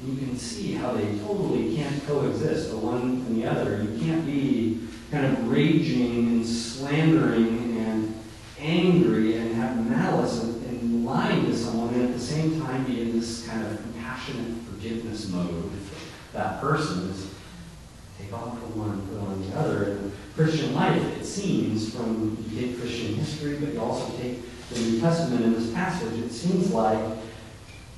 You 0.07 0.17
can 0.19 0.37
see 0.37 0.73
how 0.73 0.93
they 0.93 1.19
totally 1.19 1.75
can't 1.77 2.07
coexist, 2.07 2.71
the 2.71 2.77
one 2.77 3.01
and 3.01 3.43
the 3.43 3.47
other. 3.47 3.83
You 3.83 3.99
can't 3.99 4.27
be 4.27 4.87
kind 5.11 5.27
of 5.27 5.51
raging 5.51 6.27
and 6.29 6.47
slandering 6.47 7.79
and 7.79 8.21
angry 8.59 9.37
and 9.37 9.55
have 9.55 9.89
malice 9.89 10.43
and, 10.43 10.65
and 10.67 11.07
lying 11.07 11.47
to 11.47 11.57
someone 11.57 11.95
and 11.95 12.05
at 12.05 12.13
the 12.13 12.21
same 12.21 12.61
time 12.61 12.85
be 12.85 13.01
in 13.01 13.19
this 13.19 13.47
kind 13.47 13.67
of 13.67 13.81
compassionate 13.81 14.63
forgiveness 14.65 15.29
mode. 15.29 15.71
That 16.33 16.61
person 16.61 17.11
is 17.11 17.31
take 18.19 18.33
off 18.33 18.55
the 18.55 18.79
one, 18.79 19.07
put 19.09 19.19
on 19.19 19.49
the 19.49 19.57
other. 19.57 19.93
And 19.93 20.13
Christian 20.35 20.75
life, 20.75 21.03
it 21.19 21.25
seems, 21.25 21.95
from 21.95 22.37
you 22.51 22.61
take 22.61 22.79
Christian 22.81 23.15
history, 23.15 23.57
but 23.57 23.73
you 23.73 23.81
also 23.81 24.17
take 24.19 24.41
the 24.71 24.81
New 24.81 25.01
Testament 25.01 25.45
in 25.45 25.53
this 25.55 25.73
passage, 25.73 26.19
it 26.19 26.31
seems 26.31 26.73
like 26.73 26.99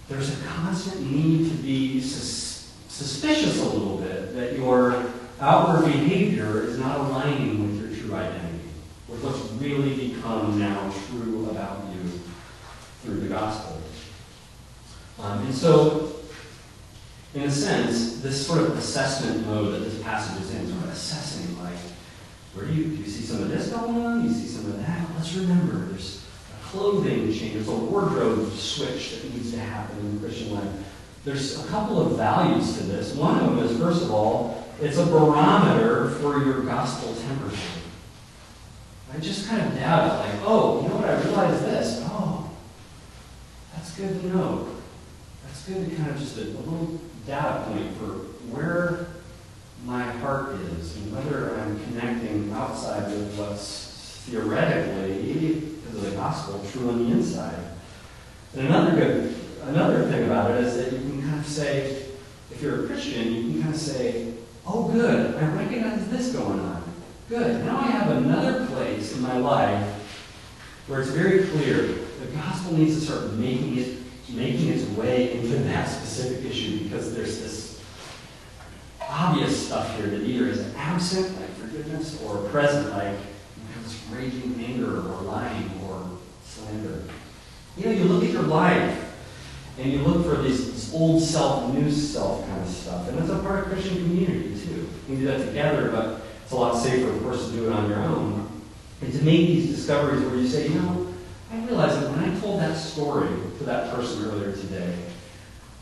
there's 0.08 0.40
a 0.40 0.44
constant 0.46 1.10
need 1.10 1.50
to 1.50 1.56
be 1.58 2.00
sus- 2.00 2.72
suspicious 2.88 3.60
a 3.60 3.64
little 3.64 3.98
bit 3.98 4.34
that 4.34 4.56
your 4.56 5.12
outward 5.40 5.86
behavior 5.86 6.62
is 6.62 6.78
not 6.78 7.00
aligning 7.00 7.62
with 7.62 7.80
your 7.80 8.00
true 8.00 8.14
identity, 8.14 8.64
with 9.08 9.22
what's 9.22 9.40
really 9.60 10.08
become 10.08 10.58
now 10.58 10.92
true 11.08 11.50
about 11.50 11.84
you 11.92 12.10
through 13.02 13.20
the 13.20 13.28
gospel. 13.28 13.80
Um, 15.18 15.46
and 15.46 15.54
so, 15.54 16.16
in 17.34 17.42
a 17.42 17.50
sense, 17.50 18.20
this 18.20 18.46
sort 18.46 18.60
of 18.60 18.76
assessment 18.76 19.46
mode 19.46 19.74
that 19.74 19.80
this 19.80 20.02
passage 20.02 20.42
is 20.42 20.54
in, 20.54 20.62
is 20.62 20.70
sort 20.70 20.84
of 20.84 20.90
assessing, 20.90 21.62
like, 21.62 21.76
where 22.54 22.66
do 22.66 22.72
you, 22.72 22.84
do 22.84 23.02
you 23.02 23.06
see 23.06 23.22
some 23.22 23.42
of 23.42 23.48
this 23.48 23.68
going 23.68 23.96
on? 24.04 24.22
Do 24.22 24.28
you 24.28 24.34
see 24.34 24.46
some 24.46 24.66
of 24.66 24.78
that? 24.78 25.06
Let's 25.16 25.34
remember, 25.34 25.86
there's 25.86 26.15
clothing 26.76 27.32
change, 27.32 27.54
there's 27.54 27.68
a 27.68 27.74
wardrobe 27.74 28.52
switch 28.52 29.22
that 29.22 29.34
needs 29.34 29.52
to 29.52 29.58
happen 29.58 29.98
in 29.98 30.14
the 30.14 30.26
Christian 30.26 30.54
life. 30.54 30.68
There's 31.24 31.64
a 31.64 31.68
couple 31.68 32.00
of 32.00 32.16
values 32.16 32.76
to 32.78 32.84
this. 32.84 33.14
One 33.14 33.40
of 33.40 33.56
them 33.56 33.58
is, 33.66 33.78
first 33.78 34.02
of 34.02 34.12
all, 34.12 34.64
it's 34.80 34.98
a 34.98 35.06
barometer 35.06 36.10
for 36.10 36.44
your 36.44 36.62
gospel 36.62 37.14
temperature. 37.14 37.80
I 39.12 39.18
just 39.18 39.48
kind 39.48 39.62
of 39.62 39.74
doubt 39.74 40.26
it, 40.26 40.28
like, 40.28 40.42
oh, 40.44 40.82
you 40.82 40.88
know 40.88 40.96
what, 40.96 41.08
I 41.08 41.20
realize 41.22 41.60
this. 41.62 42.02
Oh, 42.04 42.50
that's 43.74 43.96
good 43.96 44.20
to 44.20 44.26
know. 44.28 44.68
That's 45.44 45.66
good 45.66 45.88
to 45.88 45.96
kind 45.96 46.10
of 46.10 46.18
just 46.18 46.36
a, 46.36 46.42
a 46.42 46.44
little 46.44 47.00
data 47.26 47.64
point 47.66 47.96
for 47.96 48.06
where 48.54 49.06
my 49.84 50.02
heart 50.02 50.56
is 50.56 50.96
and 50.96 51.14
whether 51.14 51.58
I'm 51.58 51.82
connecting 51.84 52.52
outside 52.52 53.10
with 53.10 53.38
what's 53.38 54.22
theoretically, 54.26 55.75
of 55.88 56.02
the 56.02 56.10
gospel, 56.12 56.64
true 56.72 56.88
on 56.88 57.04
the 57.04 57.12
inside. 57.12 57.58
And 58.54 58.66
another 58.68 58.96
good, 58.96 59.34
another 59.64 60.04
thing 60.04 60.24
about 60.24 60.50
it 60.52 60.64
is 60.64 60.76
that 60.76 60.92
you 60.92 60.98
can 60.98 61.22
kind 61.22 61.38
of 61.38 61.46
say, 61.46 62.06
if 62.50 62.62
you're 62.62 62.84
a 62.84 62.86
Christian, 62.86 63.32
you 63.32 63.52
can 63.52 63.62
kind 63.62 63.74
of 63.74 63.80
say, 63.80 64.34
oh 64.66 64.88
good, 64.88 65.34
I 65.36 65.46
recognize 65.54 66.08
this 66.08 66.32
going 66.32 66.60
on. 66.60 66.82
Good. 67.28 67.64
Now 67.64 67.78
I 67.78 67.86
have 67.86 68.10
another 68.16 68.66
place 68.66 69.14
in 69.14 69.22
my 69.22 69.36
life 69.36 69.94
where 70.86 71.00
it's 71.00 71.10
very 71.10 71.44
clear 71.46 71.82
the 71.82 72.26
gospel 72.36 72.74
needs 72.74 72.94
to 73.00 73.04
start 73.04 73.32
making 73.32 73.78
it 73.78 73.98
making 74.32 74.68
its 74.68 74.84
way 74.96 75.32
into 75.38 75.56
that 75.58 75.88
specific 75.88 76.44
issue 76.50 76.82
because 76.84 77.14
there's 77.14 77.38
this 77.40 77.82
obvious 79.08 79.66
stuff 79.66 79.96
here 79.96 80.08
that 80.08 80.22
either 80.22 80.48
is 80.48 80.74
absent, 80.76 81.40
like 81.40 81.50
forgiveness, 81.54 82.20
or 82.22 82.38
present, 82.48 82.90
like 82.92 83.16
raging 84.10 84.54
anger 84.64 84.98
or 84.98 85.22
lying 85.22 85.70
You 87.76 87.84
know, 87.84 87.90
you 87.90 88.04
look 88.04 88.24
at 88.24 88.30
your 88.30 88.42
life 88.42 89.02
and 89.78 89.92
you 89.92 89.98
look 89.98 90.24
for 90.24 90.42
these, 90.42 90.72
this 90.72 90.94
old 90.94 91.22
self, 91.22 91.72
new 91.74 91.90
self 91.90 92.46
kind 92.46 92.62
of 92.62 92.68
stuff. 92.68 93.08
And 93.08 93.18
that's 93.18 93.30
a 93.30 93.38
part 93.40 93.66
of 93.66 93.72
Christian 93.72 93.96
community 93.96 94.58
too. 94.58 94.74
You 94.74 94.88
can 95.06 95.18
do 95.18 95.24
that 95.26 95.46
together, 95.46 95.90
but 95.90 96.22
it's 96.42 96.52
a 96.52 96.56
lot 96.56 96.76
safer, 96.76 97.10
of 97.10 97.22
course, 97.22 97.46
to 97.46 97.52
do 97.52 97.66
it 97.66 97.72
on 97.72 97.88
your 97.88 97.98
own. 97.98 98.48
And 99.02 99.12
to 99.12 99.24
make 99.24 99.46
these 99.48 99.74
discoveries 99.74 100.24
where 100.24 100.36
you 100.36 100.48
say, 100.48 100.68
you 100.68 100.74
know, 100.74 101.14
I 101.52 101.58
realized 101.66 102.00
that 102.00 102.10
when 102.10 102.20
I 102.20 102.40
told 102.40 102.60
that 102.60 102.76
story 102.76 103.28
to 103.58 103.64
that 103.64 103.94
person 103.94 104.24
earlier 104.24 104.52
today, 104.52 104.96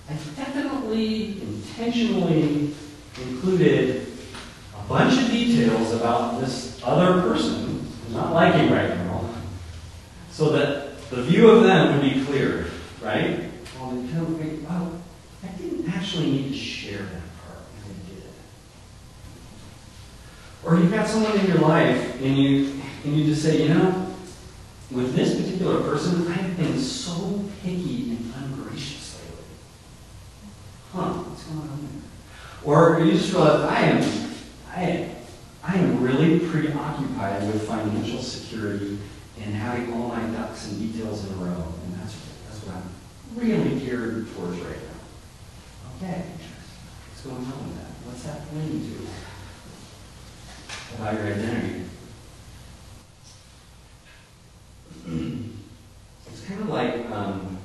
I 0.08 0.12
definitely, 0.36 1.40
intentionally 1.40 2.74
included 3.22 4.06
a 4.78 4.88
bunch 4.88 5.22
of 5.22 5.30
details 5.30 5.92
about 5.92 6.40
this 6.40 6.80
other 6.84 7.22
person 7.22 7.86
I'm 8.06 8.12
not 8.12 8.32
liking 8.32 8.70
right 8.70 8.90
now, 8.90 9.03
so 10.34 10.50
that 10.50 11.08
the 11.10 11.22
view 11.22 11.48
of 11.48 11.62
them 11.62 11.92
would 11.92 12.02
be 12.12 12.24
clear, 12.24 12.66
right? 13.00 13.48
Well, 13.78 13.92
well, 13.92 15.00
I 15.44 15.46
didn't 15.56 15.88
actually 15.88 16.32
need 16.32 16.48
to 16.48 16.58
share 16.58 16.98
that 16.98 17.22
part, 17.46 17.62
and 17.86 17.94
I 17.94 18.14
did. 18.14 18.24
Or 20.64 20.76
you've 20.76 20.90
got 20.90 21.06
someone 21.06 21.38
in 21.38 21.46
your 21.46 21.58
life, 21.58 22.20
and 22.20 22.36
you 22.36 22.80
and 23.04 23.16
you 23.16 23.26
just 23.26 23.44
say, 23.44 23.62
you 23.62 23.74
know, 23.74 24.12
with 24.90 25.14
this 25.14 25.40
particular 25.40 25.82
person, 25.82 26.26
I've 26.26 26.56
been 26.56 26.80
so 26.80 27.44
picky 27.62 28.10
and 28.10 28.34
ungracious 28.34 29.20
lately. 29.20 29.44
Huh, 30.92 31.12
what's 31.22 31.44
going 31.44 31.60
on 31.60 31.78
there? 31.80 32.64
Or 32.64 32.98
you 33.04 33.12
just 33.12 33.32
realize 33.32 33.60
I 33.60 33.80
am, 33.82 34.34
I 34.74 35.10
I 35.62 35.76
am 35.76 36.02
really 36.02 36.40
preoccupied 36.40 37.46
with 37.46 37.68
financial 37.68 38.20
security 38.20 38.98
and 39.40 39.54
having 39.54 39.92
all 39.92 40.08
my 40.08 40.22
ducks 40.26 40.68
and 40.68 40.78
details 40.80 41.24
in 41.26 41.32
a 41.34 41.36
row, 41.36 41.74
and 41.84 41.94
that's 41.98 42.16
that's 42.46 42.60
what 42.64 42.76
I'm 42.76 42.88
really 43.36 43.80
geared 43.80 44.26
towards 44.34 44.58
right 44.58 44.76
now. 44.76 45.96
Okay, 45.96 46.24
what's 47.08 47.22
going 47.22 47.36
on 47.36 47.68
with 47.68 47.76
that? 47.78 47.90
What's 48.06 48.22
that 48.24 48.48
pointing 48.50 48.80
to 48.80 49.06
about 50.96 51.14
your 51.14 51.26
identity? 51.26 51.84
it's 56.26 56.46
kind 56.46 56.60
of 56.60 56.68
like 56.68 57.10
um, 57.10 57.58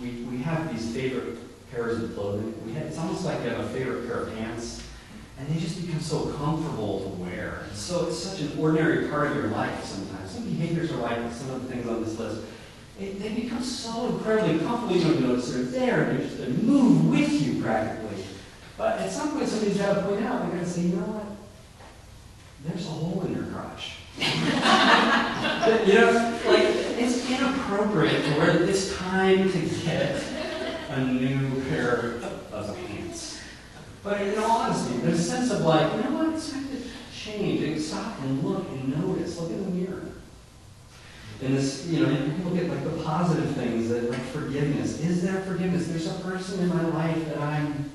we, 0.00 0.08
we 0.30 0.38
have 0.38 0.70
these 0.72 0.94
favorite 0.94 1.38
pairs 1.70 2.02
of 2.02 2.14
clothing. 2.14 2.54
We 2.66 2.72
have, 2.72 2.86
it's 2.86 2.98
almost 2.98 3.24
like 3.24 3.42
you 3.42 3.50
have 3.50 3.60
a 3.60 3.68
favorite 3.68 4.06
pair 4.06 4.22
of 4.22 4.34
pants, 4.34 4.82
and 5.38 5.48
they 5.48 5.60
just 5.60 5.80
become 5.84 6.00
so 6.00 6.26
comfortable 6.32 7.00
to 7.02 7.08
wear. 7.22 7.64
And 7.68 7.76
so 7.76 8.06
it's 8.06 8.18
such 8.18 8.40
an 8.40 8.58
ordinary 8.58 9.08
part 9.08 9.28
of 9.28 9.36
your 9.36 9.48
life 9.48 9.84
sometimes. 9.84 10.07
Behaviors 10.58 10.90
are 10.90 10.96
like 10.96 11.32
some 11.32 11.50
of 11.50 11.62
the 11.62 11.72
things 11.72 11.88
on 11.88 12.02
this 12.02 12.18
list. 12.18 12.42
It, 12.98 13.20
they 13.20 13.28
become 13.28 13.62
so 13.62 14.08
incredibly 14.08 14.58
comfortable 14.58 14.96
you 14.96 15.04
don't 15.04 15.20
notice 15.22 15.52
they're 15.52 15.62
there, 15.62 16.02
and 16.02 16.18
they 16.18 16.24
just 16.24 16.38
they 16.38 16.48
move 16.48 17.08
with 17.08 17.30
you 17.30 17.62
practically. 17.62 18.24
But 18.76 18.98
at 18.98 19.10
some 19.10 19.32
point, 19.32 19.48
somebody's 19.48 19.78
got 19.78 19.94
to 19.94 20.02
point 20.02 20.24
out, 20.24 20.42
they're 20.42 20.50
going 20.50 20.64
to 20.64 20.68
say, 20.68 20.82
you 20.82 20.96
know 20.96 21.02
what? 21.02 21.24
There's 22.64 22.86
a 22.86 22.90
hole 22.90 23.22
in 23.24 23.34
your 23.34 23.44
crotch. 23.44 23.98
you 24.18 25.94
know, 25.94 26.40
like, 26.44 26.64
it's 26.98 27.30
inappropriate 27.30 28.24
to 28.24 28.38
wear 28.38 28.62
it's 28.64 28.96
time 28.96 29.50
to 29.50 29.60
get 29.84 30.22
a 30.90 31.04
new 31.04 31.62
pair 31.68 32.20
of 32.52 32.76
pants. 32.86 33.40
But 34.02 34.20
in 34.22 34.38
all 34.38 34.62
honesty, 34.62 34.98
there's 34.98 35.20
a 35.20 35.22
sense 35.22 35.52
of 35.52 35.60
like, 35.60 35.92
you 35.94 36.02
know 36.02 36.16
what, 36.16 36.34
it's 36.34 36.50
time 36.50 36.68
to 36.68 36.82
change 37.16 37.62
and 37.62 37.80
stop 37.80 38.20
and 38.22 38.42
look 38.42 38.68
and 38.70 39.06
notice. 39.06 39.38
Look 39.38 39.50
in 39.50 39.64
the 39.64 39.70
mirror. 39.70 40.07
And 41.40 41.56
this, 41.56 41.86
you 41.86 42.04
know, 42.04 42.10
you 42.10 42.32
look 42.44 42.68
like 42.68 42.84
the 42.84 43.02
positive 43.04 43.54
things 43.54 43.88
that 43.90 44.10
like 44.10 44.20
forgiveness. 44.26 45.00
Is 45.00 45.22
there 45.22 45.40
forgiveness? 45.42 45.86
There's 45.86 46.08
a 46.08 46.18
person 46.20 46.60
in 46.60 46.68
my 46.68 46.82
life 46.82 47.24
that 47.26 47.38
I'm 47.38 47.90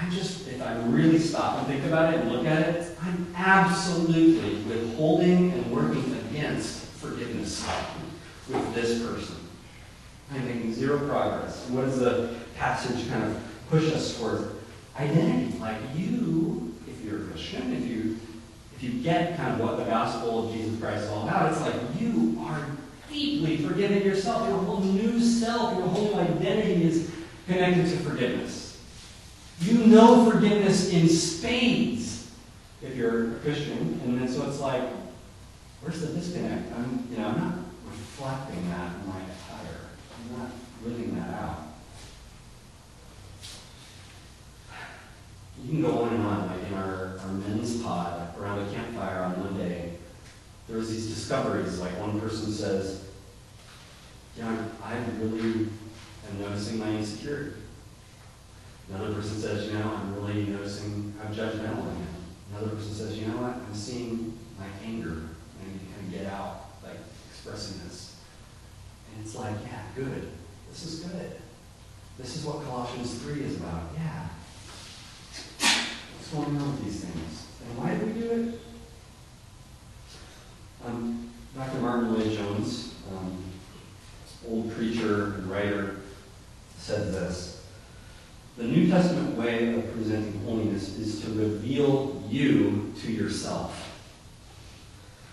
I'm 0.00 0.10
just, 0.10 0.48
if 0.48 0.60
I 0.60 0.74
really 0.86 1.18
stop 1.18 1.58
and 1.58 1.66
think 1.66 1.84
about 1.84 2.12
it 2.12 2.20
and 2.20 2.32
look 2.32 2.46
at 2.46 2.68
it, 2.68 2.96
I'm 3.00 3.32
absolutely 3.36 4.56
withholding 4.64 5.52
and 5.52 5.70
working 5.70 6.12
against 6.28 6.86
forgiveness 6.86 7.66
with 8.48 8.74
this 8.74 9.02
person. 9.06 9.36
I'm 10.32 10.46
making 10.46 10.74
zero 10.74 10.98
progress. 10.98 11.68
What 11.70 11.82
does 11.82 12.00
the 12.00 12.34
passage 12.56 13.08
kind 13.08 13.22
of 13.22 13.40
push 13.70 13.92
us 13.92 14.18
towards? 14.18 14.42
Identity. 14.98 15.58
Like 15.58 15.78
you, 15.94 16.74
if 16.88 17.04
you're 17.04 17.22
a 17.22 17.24
Christian, 17.26 17.72
if 17.72 17.84
you 17.84 18.13
you 18.84 19.02
get 19.02 19.36
kind 19.36 19.54
of 19.54 19.60
what 19.60 19.78
the 19.78 19.84
gospel 19.84 20.46
of 20.46 20.54
Jesus 20.54 20.78
Christ 20.80 21.04
is 21.04 21.10
all 21.10 21.26
about, 21.26 21.52
it's 21.52 21.60
like 21.60 21.74
you 21.98 22.38
are 22.40 22.66
deeply 23.10 23.56
forgiven 23.58 24.02
yourself. 24.02 24.48
Your 24.48 24.58
whole 24.58 24.80
new 24.80 25.20
self, 25.20 25.76
your 25.78 25.86
whole 25.86 26.16
identity 26.16 26.84
is 26.84 27.10
connected 27.46 27.88
to 27.90 27.96
forgiveness. 27.98 28.80
You 29.60 29.86
know 29.86 30.30
forgiveness 30.30 30.92
in 30.92 31.08
spades 31.08 32.30
if 32.82 32.96
you're 32.96 33.36
a 33.36 33.38
Christian, 33.38 34.00
and 34.04 34.20
then 34.20 34.28
so 34.28 34.46
it's 34.48 34.60
like, 34.60 34.82
where's 35.80 36.00
the 36.00 36.08
disconnect? 36.08 36.72
I'm, 36.76 37.06
you 37.10 37.18
know, 37.18 37.28
I'm 37.28 37.38
not 37.38 37.54
reflecting 37.86 38.68
that 38.70 38.92
in 38.96 39.08
my 39.08 39.20
attire. 39.20 39.80
I'm 40.12 40.38
not 40.38 40.50
living 40.84 41.14
that 41.16 41.34
out. 41.34 41.60
You 45.62 45.70
can 45.70 45.82
go 45.82 46.03
discoveries, 51.24 51.80
like 51.80 51.98
one 51.98 52.20
person 52.20 52.52
says, 52.52 53.02
yeah, 54.36 54.62
I 54.84 54.96
really 55.18 55.68
am 56.28 56.38
noticing 56.38 56.78
my 56.78 56.90
insecurity. 56.90 57.52
Another 58.90 59.14
person 59.14 59.40
says, 59.40 59.66
you 59.68 59.78
know, 59.78 59.90
I'm 59.96 60.14
really 60.16 60.44
noticing 60.44 61.14
how 61.18 61.32
judgmental 61.32 61.82
I 61.82 61.92
am. 61.92 62.06
Another 62.52 62.76
person 62.76 62.92
says, 62.92 63.18
you 63.18 63.28
know 63.28 63.38
what, 63.38 63.52
I'm 63.52 63.74
seeing 63.74 64.38
my 64.58 64.66
anger. 64.84 65.22
I 65.60 65.64
kind 65.64 66.06
of 66.06 66.12
get 66.12 66.26
out, 66.26 66.66
like 66.82 66.98
expressing 67.30 67.82
this. 67.84 68.16
And 69.10 69.24
it's 69.24 69.34
like, 69.34 69.56
yeah, 69.64 69.80
good. 69.96 70.28
This 70.68 70.84
is 70.84 71.00
good. 71.00 71.36
This 72.18 72.36
is 72.36 72.44
what 72.44 72.62
Colossians 72.64 73.14
3 73.22 73.40
is 73.40 73.56
about. 73.56 73.84
Yeah. 73.96 74.28
What's 76.18 76.30
going 76.34 76.60
on 76.60 76.72
with 76.72 76.84
these 76.84 77.02
things? 77.02 77.46
And 77.66 77.78
why 77.78 77.94
do 77.94 78.04
we 78.04 78.12
do 78.12 78.30
it? 78.30 78.60
Um, 80.86 81.30
Dr. 81.56 81.78
Martyn 81.78 82.12
Lloyd-Jones, 82.12 82.94
um, 83.12 83.42
old 84.46 84.70
preacher 84.74 85.34
and 85.34 85.50
writer, 85.50 85.96
said 86.78 87.12
this. 87.12 87.64
The 88.58 88.64
New 88.64 88.88
Testament 88.88 89.36
way 89.36 89.74
of 89.74 89.92
presenting 89.94 90.38
holiness 90.44 90.98
is 90.98 91.22
to 91.22 91.30
reveal 91.84 92.22
you 92.28 92.92
to 93.00 93.12
yourself. 93.12 93.80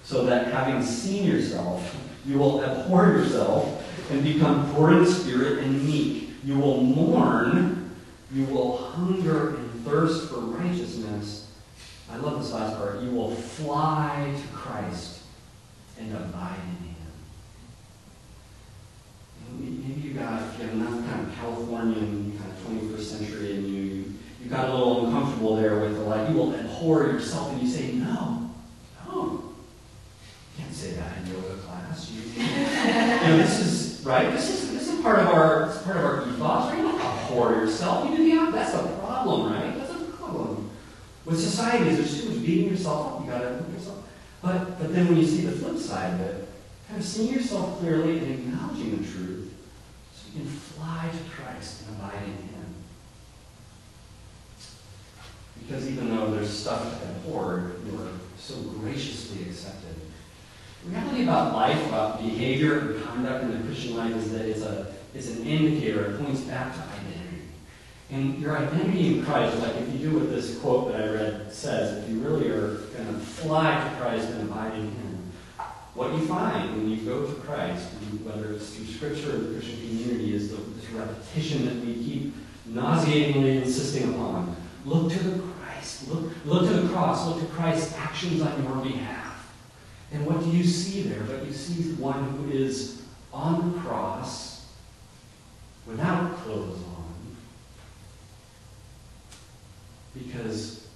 So 0.04 0.26
that 0.26 0.52
having 0.52 0.84
seen 0.84 1.26
yourself, 1.26 1.96
you 2.26 2.38
will 2.38 2.64
abhor 2.64 3.08
yourself 3.08 3.84
and 4.12 4.24
become 4.24 4.72
poor 4.74 4.98
in 4.98 5.06
spirit 5.06 5.60
and 5.60 5.86
meek. 5.86 6.32
You 6.44 6.58
will 6.60 6.82
mourn. 6.82 7.92
You 8.34 8.46
will 8.46 8.78
hunger 8.78 9.56
and 9.56 9.86
thirst 9.86 10.30
for 10.30 10.40
righteousness. 10.40 11.52
I 12.10 12.18
love 12.18 12.42
this 12.42 12.52
last 12.52 12.78
part. 12.78 13.02
You 13.02 13.12
will 13.12 13.32
fly 13.32 14.34
to 14.36 14.48
Christ 14.56 15.22
and 15.98 16.14
abide 16.14 16.60
in 16.60 16.88
Him. 16.88 16.96
Maybe 19.60 20.08
you 20.08 20.14
got, 20.14 20.42
you 20.60 20.66
have 20.66 20.74
enough 20.74 21.10
kind 21.10 21.28
of 21.28 21.36
Californian, 21.36 22.38
kind 22.38 22.52
of 22.52 22.82
21st 22.82 23.02
century 23.02 23.56
in 23.56 23.66
you, 23.66 23.82
you, 23.82 24.14
you 24.44 24.50
got 24.50 24.70
a 24.70 24.74
little 24.74 25.11
uncomfortable 25.42 25.56
there 25.56 25.80
with 25.80 25.96
the 25.96 26.04
like, 26.04 26.30
you 26.30 26.36
will 26.36 26.56
abhor 26.56 27.08
yourself, 27.08 27.52
and 27.52 27.62
you 27.62 27.68
say, 27.68 27.94
no, 27.94 28.50
no. 29.06 29.24
You 29.24 30.64
can't 30.64 30.74
say 30.74 30.92
that 30.92 31.18
in 31.18 31.34
yoga 31.34 31.56
class. 31.58 32.12
You, 32.12 32.22
you 32.42 32.48
know, 32.48 33.38
this 33.38 33.60
is, 33.60 34.06
right? 34.06 34.32
This 34.32 34.50
is, 34.50 34.74
this 34.74 34.92
is 34.92 35.02
part 35.02 35.20
of 35.20 35.28
our, 35.28 35.70
is 35.70 35.78
part 35.80 35.98
of 35.98 36.04
our 36.04 36.22
ethos, 36.28 36.40
right? 36.40 36.78
You 36.78 36.84
don't 36.84 37.02
abhor 37.02 37.52
yourself. 37.52 38.10
You 38.10 38.18
do 38.18 38.24
the. 38.24 38.52
That's 38.52 38.74
a 38.74 38.84
problem, 39.00 39.54
right? 39.54 39.78
That's 39.78 39.92
a 39.92 39.96
problem. 39.96 40.70
With 41.26 41.40
societies, 41.40 41.98
there's 41.98 42.22
too 42.22 42.30
much 42.30 42.46
beating 42.46 42.70
yourself 42.70 43.14
up. 43.14 43.26
You 43.26 43.32
gotta 43.32 43.64
put 43.64 43.74
yourself 43.74 43.98
but, 44.42 44.80
but 44.80 44.94
then 44.94 45.08
when 45.08 45.18
you 45.18 45.26
see 45.26 45.46
the 45.46 45.52
flip 45.52 45.78
side 45.78 46.16
of 46.16 46.22
it, 46.22 46.50
kind 46.88 47.00
of 47.00 47.06
seeing 47.06 47.32
yourself 47.32 47.80
clearly 47.80 48.18
and 48.18 48.32
acknowledging 48.32 48.98
the 48.98 49.08
truth, 49.08 49.54
so 50.16 50.28
you 50.34 50.42
can 50.42 50.50
fly 50.50 51.10
to 51.12 51.30
Christ 51.30 51.84
and 51.88 51.96
abide 51.96 52.24
in 52.24 52.50
Him. 52.50 52.51
Because 55.62 55.90
even 55.90 56.16
though 56.16 56.32
there's 56.32 56.50
stuff 56.50 57.02
to 57.02 57.08
abhor, 57.08 57.74
you 57.86 57.98
are 58.00 58.10
so 58.38 58.56
graciously 58.56 59.44
accepted. 59.44 59.96
The 60.84 60.90
reality 60.92 61.24
about 61.24 61.54
life, 61.54 61.88
about 61.88 62.22
behavior 62.22 62.80
and 62.80 63.04
conduct 63.04 63.44
in 63.44 63.52
the 63.52 63.64
Christian 63.66 63.96
life 63.96 64.16
is 64.16 64.32
that 64.32 64.46
it's, 64.46 64.62
a, 64.62 64.94
it's 65.14 65.30
an 65.30 65.46
indicator. 65.46 66.12
It 66.12 66.24
points 66.24 66.42
back 66.42 66.74
to 66.74 66.80
identity. 66.80 67.22
And 68.10 68.40
your 68.40 68.58
identity 68.58 69.20
in 69.20 69.26
Christ, 69.26 69.58
like 69.60 69.76
if 69.76 69.94
you 69.94 70.10
do 70.10 70.20
what 70.20 70.30
this 70.30 70.58
quote 70.60 70.92
that 70.92 71.02
I 71.02 71.14
read 71.14 71.54
says, 71.54 72.04
if 72.04 72.10
you 72.10 72.20
really 72.20 72.50
are 72.50 72.76
going 72.76 73.08
to 73.08 73.20
fly 73.20 73.88
to 73.88 74.02
Christ 74.02 74.30
and 74.30 74.50
abide 74.50 74.74
in 74.74 74.92
Him, 74.92 75.32
what 75.94 76.12
you 76.14 76.26
find 76.26 76.76
when 76.76 76.90
you 76.90 76.98
go 76.98 77.26
to 77.26 77.34
Christ, 77.42 77.88
whether 78.24 78.54
it's 78.54 78.76
through 78.76 78.86
Scripture 78.86 79.36
or 79.36 79.40
the 79.40 79.54
Christian 79.54 79.78
community, 79.78 80.34
is 80.34 80.50
the, 80.50 80.58
this 80.58 80.90
repetition 80.90 81.66
that 81.66 81.86
we 81.86 81.94
keep 81.94 82.34
nauseatingly 82.66 83.58
insisting 83.58 84.14
upon. 84.14 84.56
Look 84.86 85.12
to 85.12 85.20
the 85.20 85.44
Look, 86.08 86.32
look 86.46 86.68
to 86.68 86.74
the 86.82 86.90
cross. 86.90 87.28
Look 87.28 87.40
to 87.40 87.46
Christ's 87.54 87.96
actions 87.98 88.42
on 88.42 88.64
your 88.64 88.76
behalf. 88.78 89.54
And 90.12 90.26
what 90.26 90.42
do 90.44 90.50
you 90.50 90.64
see 90.64 91.04
there? 91.04 91.24
But 91.24 91.46
you 91.46 91.54
see 91.54 91.94
one 91.94 92.24
who 92.32 92.52
is 92.52 93.02
on 93.34 93.72
the 93.72 93.80
cross 93.80 94.66
without 95.86 96.36
clothes 96.38 96.78
on 96.78 97.02
because 100.14 100.88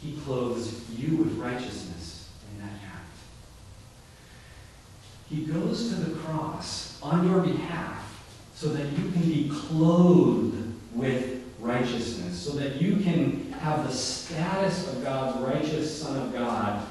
he 0.00 0.16
clothes 0.24 0.88
you 0.90 1.16
with 1.16 1.38
righteousness 1.38 2.28
in 2.50 2.60
that 2.62 2.72
act. 2.72 3.16
He 5.28 5.44
goes 5.44 5.88
to 5.90 5.94
the 5.96 6.18
cross 6.18 6.98
on 7.02 7.28
your 7.28 7.40
behalf 7.40 8.04
so 8.54 8.68
that 8.70 8.86
you 8.86 9.10
can 9.10 9.22
be 9.22 9.52
clothed 9.54 10.56
with 10.92 11.37
righteousness, 11.80 12.36
so 12.38 12.52
that 12.52 12.80
you 12.80 12.96
can 12.96 13.52
have 13.52 13.86
the 13.86 13.92
status 13.92 14.88
of 14.92 15.02
God's 15.02 15.38
righteous 15.40 16.02
Son 16.02 16.16
of 16.16 16.32
God 16.32 16.86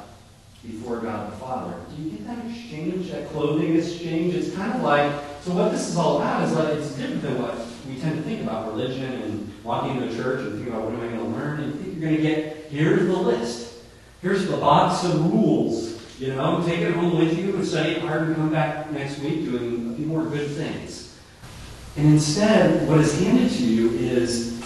before 0.66 1.00
God 1.00 1.32
the 1.32 1.38
Father. 1.38 1.76
Do 1.96 2.04
you 2.04 2.12
get 2.12 2.28
that 2.28 2.46
exchange, 2.46 3.12
that 3.12 3.30
clothing 3.30 3.78
exchange? 3.78 4.36
It's 4.36 4.56
kind 4.56 4.74
of 4.74 4.82
like, 4.82 5.12
so 5.42 5.54
what 5.54 5.72
this 5.72 5.88
is 5.88 5.96
all 5.96 6.18
about 6.18 6.44
is 6.44 6.54
like, 6.54 6.74
it's 6.76 6.92
different 6.96 7.22
than 7.22 7.42
what 7.42 7.58
we 7.88 8.00
tend 8.00 8.18
to 8.18 8.24
think 8.24 8.42
about 8.42 8.68
religion 8.68 9.04
and 9.04 9.52
walking 9.64 9.98
into 9.98 10.14
a 10.14 10.16
church 10.16 10.42
and 10.42 10.54
thinking 10.54 10.74
about 10.74 10.86
what 10.86 10.94
am 10.94 11.02
I 11.02 11.08
going 11.08 11.20
to 11.20 11.40
learn, 11.40 11.60
and 11.62 11.74
you 11.74 11.82
think 11.82 11.94
you're 11.98 12.10
going 12.10 12.18
to 12.18 12.22
get, 12.22 12.66
here's 12.70 13.08
the 13.08 13.18
list. 13.18 13.76
Here's 14.22 14.48
the 14.48 14.58
box 14.58 15.06
of 15.06 15.32
rules. 15.32 15.96
You 16.20 16.34
know, 16.34 16.64
take 16.66 16.80
it 16.80 16.94
home 16.96 17.20
with 17.20 17.38
you 17.38 17.56
and 17.56 17.66
study 17.66 17.92
it 17.92 18.02
hard 18.02 18.24
and 18.24 18.36
come 18.36 18.52
back 18.52 18.92
next 18.92 19.20
week 19.20 19.46
doing 19.46 19.94
a 19.94 19.96
few 19.96 20.08
more 20.08 20.24
good 20.24 20.50
things. 20.50 21.16
And 21.96 22.08
instead, 22.08 22.88
what 22.90 23.00
is 23.00 23.20
handed 23.20 23.52
to 23.52 23.64
you 23.64 23.92
is 23.92 24.57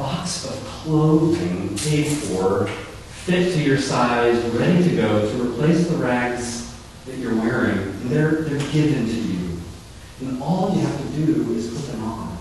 box 0.00 0.46
of 0.46 0.52
clothing 0.64 1.76
paid 1.76 2.06
for, 2.06 2.66
fit 2.66 3.52
to 3.52 3.62
your 3.62 3.76
size, 3.76 4.42
ready 4.54 4.82
to 4.82 4.96
go 4.96 5.30
to 5.30 5.42
replace 5.42 5.86
the 5.88 5.96
rags 5.98 6.74
that 7.04 7.18
you're 7.18 7.34
wearing. 7.34 7.76
And 7.76 8.10
they're, 8.10 8.42
they're 8.42 8.72
given 8.72 9.04
to 9.04 9.12
you. 9.12 9.60
And 10.22 10.42
all 10.42 10.74
you 10.74 10.80
have 10.80 11.00
to 11.02 11.24
do 11.24 11.52
is 11.52 11.68
put 11.68 11.92
them 11.92 12.02
on. 12.04 12.38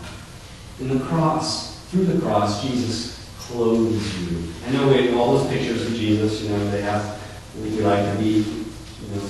In 0.80 0.88
the 0.88 1.04
cross, 1.04 1.84
through 1.90 2.06
the 2.06 2.22
cross, 2.22 2.64
Jesus 2.66 3.30
clothes 3.40 4.20
you. 4.22 4.54
I 4.66 4.72
know 4.72 4.88
we 4.88 5.14
all 5.14 5.38
those 5.38 5.50
pictures 5.50 5.86
of 5.86 5.94
Jesus, 5.96 6.42
you 6.42 6.50
know, 6.50 6.72
they 6.72 6.82
have, 6.82 7.22
we, 7.62 7.72
we 7.72 7.82
like 7.82 8.10
to 8.14 8.18
be, 8.20 8.38
you 8.38 9.16
know, 9.16 9.22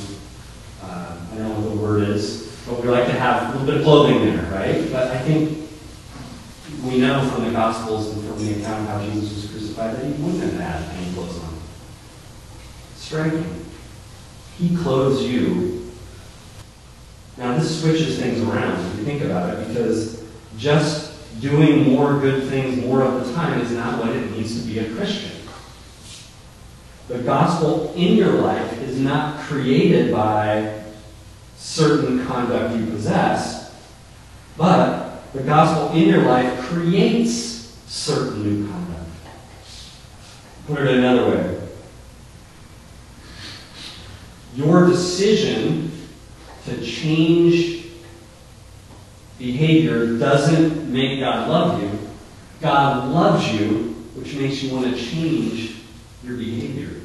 uh, 0.84 1.18
I 1.34 1.36
don't 1.36 1.50
know 1.50 1.60
what 1.62 1.76
the 1.76 1.82
word 1.82 2.10
is, 2.10 2.56
but 2.68 2.80
we 2.80 2.90
like 2.90 3.08
to 3.08 3.14
have 3.14 3.56
a 3.56 3.58
little 3.58 3.66
bit 3.66 3.78
of 3.78 3.84
clothing 3.84 4.24
there, 4.24 4.52
right? 4.52 4.92
But 4.92 5.08
I 5.08 5.20
think 5.20 5.69
we 6.84 7.00
know 7.00 7.30
from 7.30 7.46
the 7.46 7.52
Gospels 7.52 8.14
and 8.14 8.26
from 8.26 8.46
the 8.46 8.60
account 8.60 8.82
of 8.84 8.88
how 8.88 9.04
Jesus 9.04 9.34
was 9.34 9.52
crucified 9.52 9.96
that 9.96 10.06
he 10.06 10.14
wouldn't 10.22 10.44
have 10.44 10.60
had 10.60 10.98
any 10.98 11.14
clothes 11.14 11.38
on. 11.40 11.60
Striking. 12.96 13.66
He 14.58 14.76
clothes 14.76 15.24
you. 15.24 15.92
Now, 17.38 17.58
this 17.58 17.82
switches 17.82 18.20
things 18.20 18.42
around 18.42 18.86
if 18.86 18.98
you 18.98 19.06
think 19.06 19.22
about 19.24 19.54
it, 19.54 19.68
because 19.68 20.24
just 20.58 21.14
doing 21.40 21.94
more 21.94 22.20
good 22.20 22.50
things 22.50 22.84
more 22.84 23.02
of 23.02 23.26
the 23.26 23.34
time 23.34 23.62
is 23.62 23.72
not 23.72 24.00
what 24.00 24.10
it 24.16 24.32
means 24.32 24.62
to 24.62 24.68
be 24.68 24.80
a 24.80 24.94
Christian. 24.96 25.32
The 27.08 27.20
gospel 27.20 27.94
in 27.96 28.16
your 28.16 28.34
life 28.34 28.82
is 28.82 29.00
not 29.00 29.40
created 29.40 30.12
by 30.14 30.84
certain 31.58 32.26
conduct 32.28 32.76
you 32.76 32.86
possess, 32.88 33.76
but 34.58 35.09
the 35.34 35.44
gospel 35.44 35.96
in 35.96 36.08
your 36.08 36.24
life 36.24 36.60
creates 36.62 37.78
certain 37.88 38.44
new 38.44 38.68
conduct. 38.68 39.10
Put 40.68 40.80
it 40.80 40.98
another 40.98 41.30
way. 41.30 41.60
Your 44.56 44.88
decision 44.88 45.92
to 46.66 46.84
change 46.84 47.86
behavior 49.38 50.18
doesn't 50.18 50.92
make 50.92 51.20
God 51.20 51.48
love 51.48 51.82
you. 51.82 51.92
God 52.60 53.10
loves 53.10 53.48
you, 53.54 53.94
which 54.16 54.36
makes 54.36 54.62
you 54.64 54.76
want 54.76 54.94
to 54.94 55.02
change 55.02 55.78
your 56.24 56.36
behavior. 56.38 57.02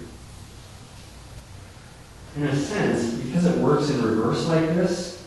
In 2.36 2.44
a 2.44 2.56
sense, 2.56 3.14
because 3.14 3.44
it 3.44 3.56
works 3.58 3.90
in 3.90 4.02
reverse 4.02 4.46
like 4.46 4.66
this, 4.74 5.24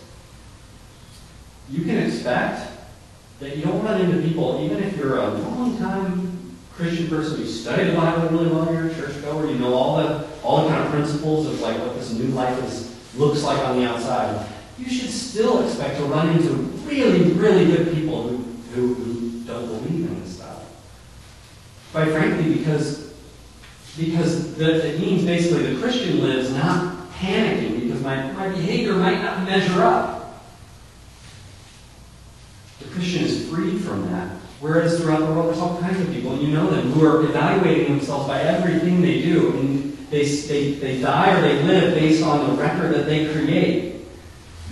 you 1.70 1.86
can 1.86 1.98
expect 1.98 2.77
that 3.40 3.56
you 3.56 3.64
don't 3.64 3.84
run 3.84 4.02
into 4.02 4.22
people, 4.28 4.62
even 4.64 4.84
if 4.84 4.98
you're 4.98 5.18
a 5.18 5.30
long 5.30 5.78
time 5.78 6.56
Christian 6.74 7.08
person, 7.08 7.40
you 7.40 7.48
study 7.48 7.90
the 7.90 7.96
Bible 7.96 8.30
really 8.30 8.52
well, 8.52 8.72
you're 8.72 8.88
a 8.88 8.96
churchgoer, 8.96 9.48
you 9.48 9.58
know 9.58 9.74
all 9.74 9.98
the 9.98 10.28
all 10.44 10.64
the 10.64 10.70
kind 10.70 10.84
of 10.84 10.92
principles 10.92 11.48
of 11.48 11.60
like 11.60 11.78
what 11.80 11.96
this 11.96 12.14
new 12.14 12.28
life 12.30 12.64
is 12.64 12.96
looks 13.16 13.44
like 13.44 13.58
on 13.66 13.78
the 13.78 13.86
outside 13.86 14.48
you 14.78 14.90
should 14.90 15.10
still 15.10 15.66
expect 15.66 15.98
to 15.98 16.04
run 16.04 16.30
into 16.38 16.50
really, 16.88 17.32
really 17.34 17.66
good 17.66 17.94
people 17.94 18.28
who, 18.28 18.38
who, 18.74 18.94
who 18.94 19.44
don't 19.44 19.66
believe 19.66 20.10
in 20.10 20.22
this 20.22 20.36
stuff. 20.36 20.64
Quite 21.92 22.10
frankly, 22.10 22.54
because, 22.54 23.14
because 23.98 24.56
the, 24.56 24.94
it 24.94 25.00
means 25.00 25.24
basically 25.26 25.74
the 25.74 25.82
Christian 25.82 26.22
lives 26.22 26.54
not 26.54 27.10
panicking 27.14 27.82
because 27.82 28.02
my, 28.04 28.32
my 28.34 28.50
behavior 28.50 28.94
might 28.94 29.22
not 29.22 29.44
measure 29.46 29.82
up. 29.82 30.17
Christian 33.08 33.26
is 33.26 33.50
freed 33.50 33.80
from 33.80 34.06
that. 34.12 34.28
Whereas 34.60 35.00
throughout 35.00 35.20
the 35.20 35.28
world, 35.28 35.48
there's 35.48 35.60
all 35.60 35.80
kinds 35.80 35.98
of 36.02 36.12
people, 36.12 36.34
and 36.34 36.42
you 36.42 36.50
know 36.50 36.70
them, 36.70 36.92
who 36.92 37.06
are 37.06 37.24
evaluating 37.24 37.96
themselves 37.96 38.28
by 38.28 38.42
everything 38.42 39.02
they 39.02 39.22
do. 39.22 39.52
And 39.52 39.98
they, 40.10 40.26
they, 40.26 40.74
they 40.74 41.00
die 41.00 41.38
or 41.38 41.42
they 41.42 41.64
live 41.64 41.94
based 41.94 42.22
on 42.22 42.50
the 42.50 42.62
record 42.62 42.94
that 42.96 43.06
they 43.06 43.32
create. 43.32 44.02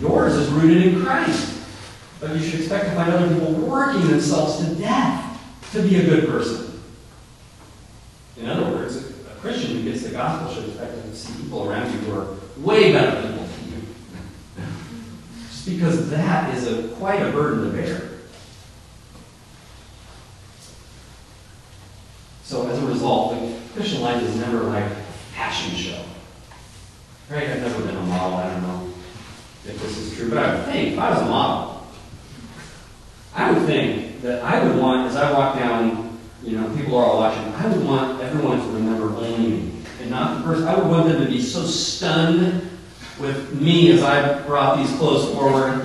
Yours 0.01 0.33
is 0.33 0.49
rooted 0.49 0.85
in 0.85 1.01
Christ. 1.01 1.63
But 2.19 2.35
you 2.35 2.41
should 2.41 2.59
expect 2.59 2.89
to 2.89 2.91
find 2.95 3.13
other 3.13 3.33
people 3.33 3.53
working 3.53 4.05
themselves 4.05 4.57
to 4.65 4.75
death 4.75 5.39
to 5.71 5.81
be 5.81 5.95
a 5.95 6.03
good 6.03 6.27
person. 6.27 6.81
In 8.35 8.49
other 8.49 8.69
words, 8.69 8.97
a 8.97 9.35
Christian 9.39 9.77
who 9.77 9.83
gets 9.83 10.03
the 10.03 10.09
gospel 10.09 10.53
should 10.53 10.69
expect 10.71 10.93
to 10.93 11.15
see 11.15 11.41
people 11.41 11.69
around 11.69 11.89
you 11.89 11.99
who 11.99 12.19
are 12.19 12.35
way 12.57 12.91
better 12.91 13.21
people 13.21 13.45
than 13.45 13.71
you. 13.71 13.81
Just 15.47 15.69
because 15.69 16.09
that 16.09 16.53
is 16.53 16.67
a, 16.67 16.89
quite 16.95 17.21
a 17.21 17.31
burden 17.31 17.71
to 17.71 17.71
bear. 17.71 18.14
So 22.45 22.67
as 22.69 22.81
a 22.81 22.85
result, 22.85 23.33
the 23.33 23.57
Christian 23.73 24.01
life 24.01 24.21
is 24.21 24.35
never 24.37 24.61
like 24.63 24.83
a 24.83 24.95
fashion 25.35 25.75
show. 25.75 26.01
Right? 27.29 27.49
I've 27.49 27.61
never 27.61 27.83
been 27.83 27.97
a 27.97 28.03
model. 28.03 28.37
I 28.37 28.51
don't 28.51 28.61
know 28.61 28.93
if 29.65 29.81
this 29.81 29.97
is 29.97 30.15
true, 30.15 30.29
but 30.29 30.37
I 30.37 30.55
would 30.55 30.65
think 30.65 30.93
if 30.93 30.99
I 30.99 31.09
was 31.09 31.21
a 31.21 31.25
model, 31.25 31.87
I 33.33 33.51
would 33.51 33.65
think 33.65 34.21
that 34.21 34.43
I 34.43 34.63
would 34.63 34.77
want, 34.79 35.09
as 35.09 35.15
I 35.15 35.31
walk 35.33 35.57
down, 35.57 36.19
you 36.43 36.57
know, 36.57 36.73
people 36.75 36.97
are 36.97 37.05
all 37.05 37.17
watching, 37.17 37.51
I 37.55 37.67
would 37.67 37.83
want 37.83 38.21
everyone 38.21 38.59
to 38.59 38.67
remember 38.67 39.07
only 39.15 39.37
me. 39.37 39.71
And 40.01 40.11
not 40.11 40.37
the 40.37 40.43
person, 40.43 40.67
I 40.67 40.77
would 40.77 40.87
want 40.87 41.07
them 41.07 41.25
to 41.25 41.27
be 41.29 41.41
so 41.41 41.65
stunned 41.65 42.69
with 43.19 43.59
me 43.59 43.91
as 43.91 44.03
I 44.03 44.41
brought 44.43 44.77
these 44.77 44.95
clothes 44.97 45.33
forward 45.33 45.81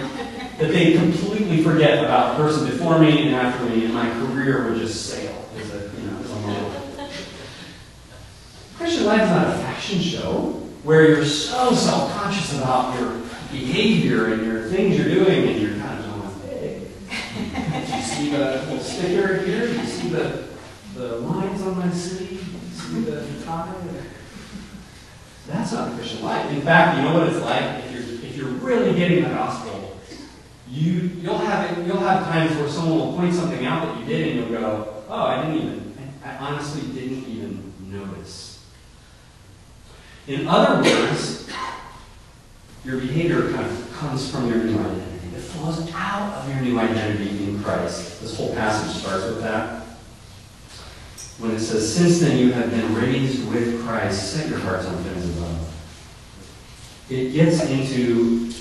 that 0.58 0.72
they 0.72 0.92
completely 0.92 1.62
forget 1.64 2.04
about 2.04 2.36
the 2.36 2.42
person 2.44 2.66
before 2.68 2.98
me 2.98 3.26
and 3.26 3.34
after 3.34 3.64
me, 3.64 3.86
and 3.86 3.94
my 3.94 4.10
career 4.10 4.68
would 4.68 4.78
just 4.78 5.06
sail. 5.06 5.34
As 5.56 5.70
a, 5.72 5.90
you 5.98 6.06
know, 6.06 6.18
as 6.18 6.30
a 6.30 6.34
model. 6.40 7.08
Christian 9.00 9.18
life 9.18 9.22
is 9.22 9.30
not 9.30 9.46
a 9.46 9.58
fashion 9.60 9.98
show 9.98 10.50
where 10.82 11.08
you're 11.08 11.24
so 11.24 11.72
self-conscious 11.72 12.58
about 12.58 13.00
your 13.00 13.12
behavior 13.50 14.34
and 14.34 14.44
your 14.44 14.68
things 14.68 14.98
you're 14.98 15.08
doing, 15.08 15.48
and 15.48 15.58
you're 15.58 15.78
kind 15.78 16.00
of 16.00 16.04
going, 16.04 16.50
hey, 16.50 17.96
you 17.96 18.02
see 18.02 18.30
the 18.30 18.62
little 18.68 18.78
sticker 18.78 19.38
here? 19.38 19.68
You 19.68 19.84
see 19.86 20.10
the, 20.10 20.48
the 20.96 21.16
lines 21.16 21.62
on 21.62 21.78
my 21.78 21.90
sleeve? 21.90 22.46
You 22.46 22.76
see 22.76 23.00
the 23.10 23.24
tie? 23.42 23.72
That's 25.46 25.72
not 25.72 25.92
a 25.92 25.94
Christian 25.94 26.22
life. 26.22 26.52
In 26.52 26.60
fact, 26.60 26.98
you 26.98 27.04
know 27.04 27.14
what 27.14 27.28
it's 27.28 27.40
like 27.40 27.82
if 27.84 27.92
you're 27.92 28.02
if 28.02 28.36
you're 28.36 28.48
really 28.48 28.94
getting 28.98 29.24
the 29.24 29.30
gospel. 29.30 29.98
You 30.68 30.92
you'll 31.22 31.38
have 31.38 31.78
it, 31.78 31.86
you'll 31.86 32.00
have 32.00 32.24
times 32.24 32.54
where 32.56 32.68
someone 32.68 32.98
will 32.98 33.16
point 33.16 33.34
something 33.34 33.64
out 33.64 33.86
that 33.86 33.98
you 33.98 34.04
did, 34.04 34.36
and 34.36 34.40
you'll 34.40 34.60
go, 34.60 35.02
"Oh, 35.08 35.22
I 35.22 35.42
didn't 35.42 35.56
even. 35.56 35.94
I 36.22 36.36
honestly 36.36 36.82
didn't 36.92 37.26
even 37.26 37.72
notice." 37.80 38.49
In 40.30 40.46
other 40.46 40.88
words, 40.88 41.50
your 42.84 42.98
behavior 43.00 43.52
kind 43.52 43.66
of 43.66 43.92
comes 43.94 44.30
from 44.30 44.48
your 44.48 44.58
new 44.58 44.78
identity. 44.78 45.36
It 45.36 45.40
flows 45.40 45.90
out 45.92 46.34
of 46.34 46.48
your 46.48 46.60
new 46.62 46.78
identity 46.78 47.48
in 47.48 47.60
Christ. 47.64 48.20
This 48.20 48.36
whole 48.36 48.54
passage 48.54 49.02
starts 49.02 49.24
with 49.24 49.42
that. 49.42 49.82
When 51.40 51.50
it 51.50 51.58
says, 51.58 51.96
Since 51.96 52.20
then 52.20 52.38
you 52.38 52.52
have 52.52 52.70
been 52.70 52.94
raised 52.94 53.50
with 53.50 53.84
Christ, 53.84 54.34
set 54.34 54.48
your 54.48 54.60
hearts 54.60 54.86
on 54.86 55.02
things 55.02 55.36
above. 55.36 55.66
It 57.10 57.32
gets 57.32 57.64
into 57.64 58.52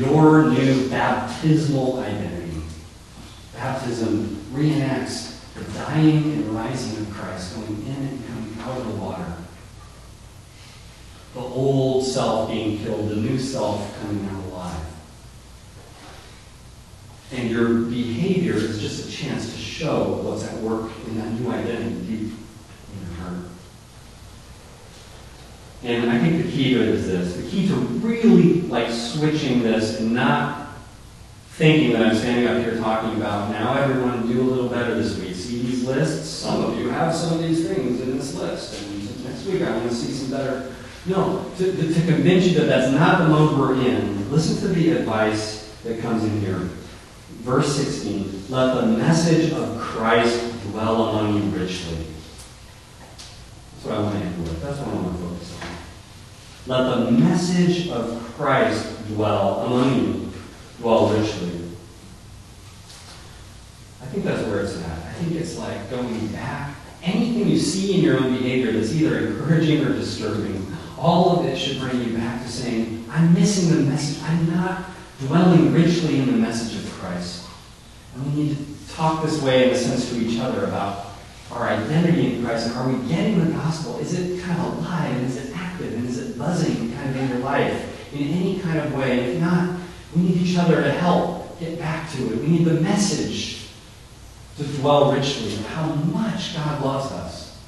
your 0.00 0.50
new 0.50 0.90
baptismal 0.90 2.00
identity. 2.00 2.60
Baptism 3.54 4.44
reenacts 4.52 5.38
the 5.54 5.62
dying 5.78 6.24
and 6.24 6.48
rising 6.50 7.06
of 7.06 7.12
Christ, 7.12 7.54
going 7.54 7.86
in 7.86 8.08
and 8.08 8.26
coming 8.26 8.56
out 8.62 8.78
of 8.78 8.86
the 8.88 8.94
water. 9.00 9.32
The 11.36 11.42
old 11.42 12.02
self 12.02 12.50
being 12.50 12.78
killed, 12.78 13.10
the 13.10 13.16
new 13.16 13.38
self 13.38 14.00
coming 14.00 14.26
out 14.26 14.42
alive. 14.44 14.80
And 17.30 17.50
your 17.50 17.80
behavior 17.80 18.54
is 18.54 18.80
just 18.80 19.06
a 19.06 19.12
chance 19.12 19.52
to 19.52 19.58
show 19.58 20.22
what's 20.22 20.48
at 20.48 20.54
work 20.62 20.90
in 21.06 21.18
that 21.18 21.30
new 21.32 21.50
identity 21.50 21.94
deep 22.06 22.32
in 22.32 23.06
your 23.06 23.16
heart. 23.18 23.36
And 25.82 26.10
I 26.10 26.18
think 26.20 26.42
the 26.42 26.50
key 26.50 26.72
to 26.72 26.80
it 26.80 26.88
is 26.88 27.06
this. 27.06 27.36
The 27.36 27.50
key 27.50 27.68
to 27.68 27.74
really 27.74 28.62
like 28.62 28.90
switching 28.90 29.62
this 29.62 30.00
and 30.00 30.14
not 30.14 30.68
thinking 31.50 31.92
that 31.92 32.06
I'm 32.06 32.16
standing 32.16 32.48
up 32.48 32.64
here 32.64 32.78
talking 32.78 33.14
about 33.20 33.50
now 33.50 33.74
everyone 33.74 34.26
do 34.26 34.40
a 34.40 34.42
little 34.42 34.70
better 34.70 34.94
this 34.94 35.18
week. 35.18 35.34
See 35.34 35.60
these 35.60 35.84
lists? 35.84 36.30
Some 36.30 36.64
of 36.64 36.78
you 36.78 36.88
have 36.88 37.14
some 37.14 37.34
of 37.34 37.42
these 37.42 37.68
things 37.68 38.00
in 38.00 38.16
this 38.16 38.34
list. 38.34 38.82
And 38.82 39.24
next 39.26 39.44
week 39.44 39.60
I 39.60 39.76
want 39.76 39.90
to 39.90 39.94
see 39.94 40.12
some 40.12 40.30
better. 40.30 40.72
No, 41.06 41.48
to, 41.58 41.72
to, 41.72 42.00
convince 42.06 42.46
you 42.46 42.58
that 42.58 42.66
that's 42.66 42.92
not 42.92 43.18
the 43.18 43.28
mode 43.28 43.56
we're 43.56 43.74
in, 43.74 44.28
listen 44.28 44.60
to 44.62 44.74
the 44.74 44.90
advice 44.90 45.72
that 45.84 46.00
comes 46.00 46.24
in 46.24 46.40
here. 46.40 46.58
Verse 47.42 47.76
16, 47.76 48.46
let 48.48 48.74
the 48.74 48.86
message 48.88 49.52
of 49.52 49.78
Christ 49.78 50.42
dwell 50.64 51.10
among 51.10 51.36
you 51.36 51.42
richly. 51.56 52.06
That's 53.16 53.84
what 53.84 53.94
I 53.94 54.00
want 54.00 54.18
to 54.18 54.20
end 54.20 54.42
with. 54.42 54.60
That's 54.60 54.78
what 54.80 54.88
I 54.88 54.92
want 54.94 55.16
to 55.16 55.22
focus 55.22 55.62
on. 55.62 55.68
Let 56.66 57.04
the 57.04 57.10
message 57.12 57.88
of 57.88 58.34
Christ 58.36 59.06
dwell 59.06 59.60
among 59.60 59.94
you, 59.94 60.32
dwell 60.78 61.10
richly. 61.10 61.70
I 64.02 64.06
think 64.06 64.24
that's 64.24 64.44
where 64.48 64.60
it's 64.60 64.82
at. 64.82 64.98
I 65.06 65.12
think 65.12 65.40
it's 65.40 65.56
like 65.56 65.88
going 65.88 66.26
back. 66.28 66.74
Anything 67.04 67.46
you 67.46 67.58
see 67.58 67.94
in 67.94 68.00
your 68.00 68.16
own 68.16 68.36
behavior 68.36 68.72
that's 68.72 68.92
either 68.92 69.18
encouraging 69.18 69.84
or 69.84 69.92
disturbing, 69.92 70.66
all 71.06 71.38
of 71.38 71.46
it 71.46 71.56
should 71.56 71.78
bring 71.78 72.02
you 72.02 72.18
back 72.18 72.42
to 72.42 72.48
saying, 72.48 73.04
I'm 73.12 73.32
missing 73.32 73.72
the 73.72 73.88
message. 73.88 74.20
I'm 74.24 74.50
not 74.50 74.86
dwelling 75.20 75.72
richly 75.72 76.18
in 76.18 76.26
the 76.26 76.32
message 76.32 76.84
of 76.84 76.92
Christ. 76.94 77.46
And 78.14 78.26
we 78.26 78.42
need 78.42 78.56
to 78.56 78.94
talk 78.94 79.24
this 79.24 79.40
way, 79.40 79.68
in 79.68 79.70
a 79.70 79.78
sense, 79.78 80.10
to 80.10 80.16
each 80.16 80.40
other 80.40 80.64
about 80.64 81.12
our 81.52 81.68
identity 81.68 82.34
in 82.34 82.44
Christ. 82.44 82.74
Are 82.74 82.88
we 82.88 83.08
getting 83.08 83.38
the 83.38 83.52
gospel? 83.52 84.00
Is 84.00 84.18
it 84.18 84.42
kind 84.42 84.60
of 84.60 84.78
alive? 84.78 85.12
And 85.12 85.26
is 85.26 85.36
it 85.36 85.56
active? 85.56 85.94
And 85.94 86.08
is 86.08 86.18
it 86.18 86.36
buzzing 86.36 86.92
kind 86.96 87.10
of 87.10 87.16
in 87.16 87.28
your 87.28 87.38
life 87.38 88.12
in 88.12 88.26
any 88.26 88.58
kind 88.58 88.80
of 88.80 88.92
way? 88.92 89.20
If 89.20 89.40
not, 89.40 89.78
we 90.16 90.22
need 90.22 90.38
each 90.38 90.58
other 90.58 90.82
to 90.82 90.90
help 90.90 91.60
get 91.60 91.78
back 91.78 92.10
to 92.14 92.32
it. 92.32 92.40
We 92.40 92.48
need 92.48 92.64
the 92.64 92.80
message 92.80 93.68
to 94.56 94.64
dwell 94.80 95.12
richly 95.12 95.54
how 95.68 95.86
much 95.86 96.56
God 96.56 96.84
loves 96.84 97.12
us. 97.12 97.62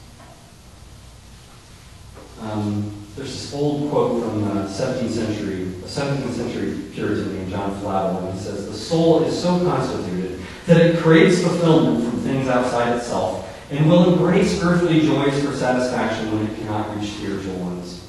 Um, 2.40 2.97
there's 3.18 3.32
this 3.32 3.52
old 3.52 3.90
quote 3.90 4.22
from 4.22 4.44
the 4.44 4.62
17th 4.68 5.10
century, 5.10 5.66
17th 5.84 6.34
century 6.34 6.80
Puritan 6.92 7.34
named 7.34 7.50
John 7.50 7.78
Flavel, 7.80 8.28
and 8.28 8.38
he 8.38 8.44
says, 8.44 8.66
The 8.66 8.72
soul 8.72 9.24
is 9.24 9.42
so 9.42 9.58
constituted 9.64 10.40
that 10.66 10.76
it 10.76 10.98
craves 11.00 11.42
fulfillment 11.42 12.08
from 12.08 12.20
things 12.20 12.46
outside 12.46 12.96
itself 12.96 13.44
and 13.72 13.90
will 13.90 14.12
embrace 14.12 14.62
earthly 14.62 15.00
joys 15.00 15.44
for 15.44 15.52
satisfaction 15.52 16.30
when 16.32 16.46
it 16.46 16.56
cannot 16.58 16.96
reach 16.96 17.10
spiritual 17.10 17.56
ones. 17.56 18.06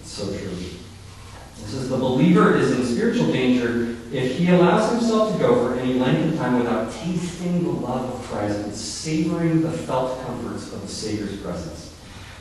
It's 0.00 0.12
so 0.12 0.26
true. 0.26 0.50
It 0.50 1.66
says, 1.66 1.88
The 1.88 1.96
believer 1.96 2.56
is 2.56 2.78
in 2.78 2.86
spiritual 2.86 3.32
danger 3.32 3.96
if 4.12 4.38
he 4.38 4.50
allows 4.50 4.92
himself 4.92 5.32
to 5.32 5.38
go 5.40 5.66
for 5.66 5.80
any 5.80 5.94
length 5.94 6.32
of 6.32 6.38
time 6.38 6.60
without 6.60 6.92
tasting 6.92 7.64
the 7.64 7.70
love 7.70 8.14
of 8.14 8.26
Christ 8.26 8.58
and 8.60 8.72
savoring 8.72 9.62
the 9.62 9.72
felt 9.72 10.24
comforts 10.24 10.72
of 10.72 10.82
the 10.82 10.88
Savior's 10.88 11.36
presence. 11.40 11.85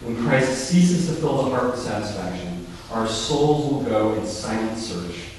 When 0.01 0.23
Christ 0.23 0.67
ceases 0.67 1.07
to 1.07 1.13
fill 1.13 1.43
the 1.43 1.49
heart 1.55 1.71
with 1.71 1.79
satisfaction, 1.79 2.67
our 2.91 3.07
souls 3.07 3.71
will 3.71 3.81
go 3.81 4.13
in 4.15 4.25
silent 4.25 4.77
search 4.77 5.29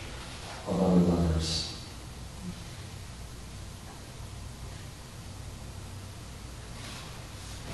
of 0.66 0.82
other 0.82 0.96
lovers. 0.96 1.74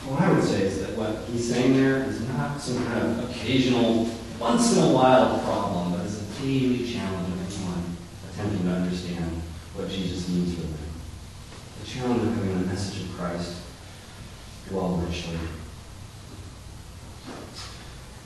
What 0.07 0.21
I 0.21 0.33
would 0.33 0.45
say 0.45 0.63
is 0.63 0.81
that 0.81 0.99
what 0.99 1.25
he's 1.31 1.53
saying 1.53 1.75
there 1.75 2.03
is 2.03 2.21
not 2.29 2.61
some 2.61 2.85
kind 2.85 3.01
of 3.01 3.31
occasional, 3.31 4.11
once 4.39 4.77
in 4.77 4.83
a 4.83 4.93
while 4.93 5.39
problem, 5.39 5.93
but 5.93 6.05
is 6.05 6.21
a 6.21 6.43
daily 6.43 6.93
challenge 6.93 7.29
of 7.29 7.57
anyone 7.57 7.97
attempting 8.31 8.65
to 8.65 8.71
understand 8.71 9.41
what 9.75 9.89
Jesus 9.89 10.29
means 10.29 10.55
for 10.55 10.63
them. 10.63 10.75
The 11.81 11.87
challenge 11.89 12.23
of 12.25 12.35
having 12.35 12.61
the 12.61 12.67
message 12.67 13.05
of 13.05 13.17
Christ 13.17 13.57
dwell 14.69 14.97
richly. 14.97 15.39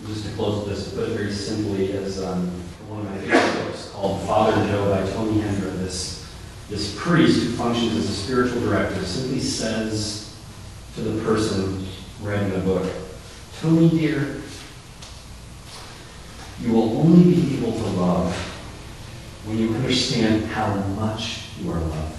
Just 0.06 0.26
to 0.26 0.32
close 0.32 0.66
this, 0.66 0.94
put 0.94 1.08
it 1.10 1.16
very 1.16 1.32
simply, 1.32 1.92
as 1.92 2.22
um, 2.22 2.48
one 2.88 3.00
of 3.00 3.10
my 3.10 3.18
favorite 3.18 3.64
books 3.64 3.90
called 3.90 4.22
Father 4.26 4.66
Joe 4.68 4.90
by 4.90 5.10
Tony 5.10 5.40
Hendra, 5.40 5.76
this, 5.78 6.30
this 6.68 6.94
priest 6.98 7.42
who 7.42 7.52
functions 7.52 7.96
as 7.96 8.10
a 8.10 8.12
spiritual 8.12 8.60
director 8.60 9.02
simply 9.04 9.40
says 9.40 10.36
to 10.94 11.00
the 11.00 11.24
person 11.24 11.86
writing 12.22 12.50
the 12.50 12.58
book, 12.58 12.90
Tony, 13.60 13.88
dear, 13.88 14.36
you 16.60 16.72
will 16.72 16.98
only 16.98 17.34
be 17.34 17.58
able 17.58 17.72
to 17.72 17.86
love 17.98 18.34
when 19.46 19.58
you 19.58 19.74
understand 19.74 20.44
how 20.46 20.74
much 20.74 21.44
you 21.60 21.70
are 21.70 21.80
loved. 21.80 22.16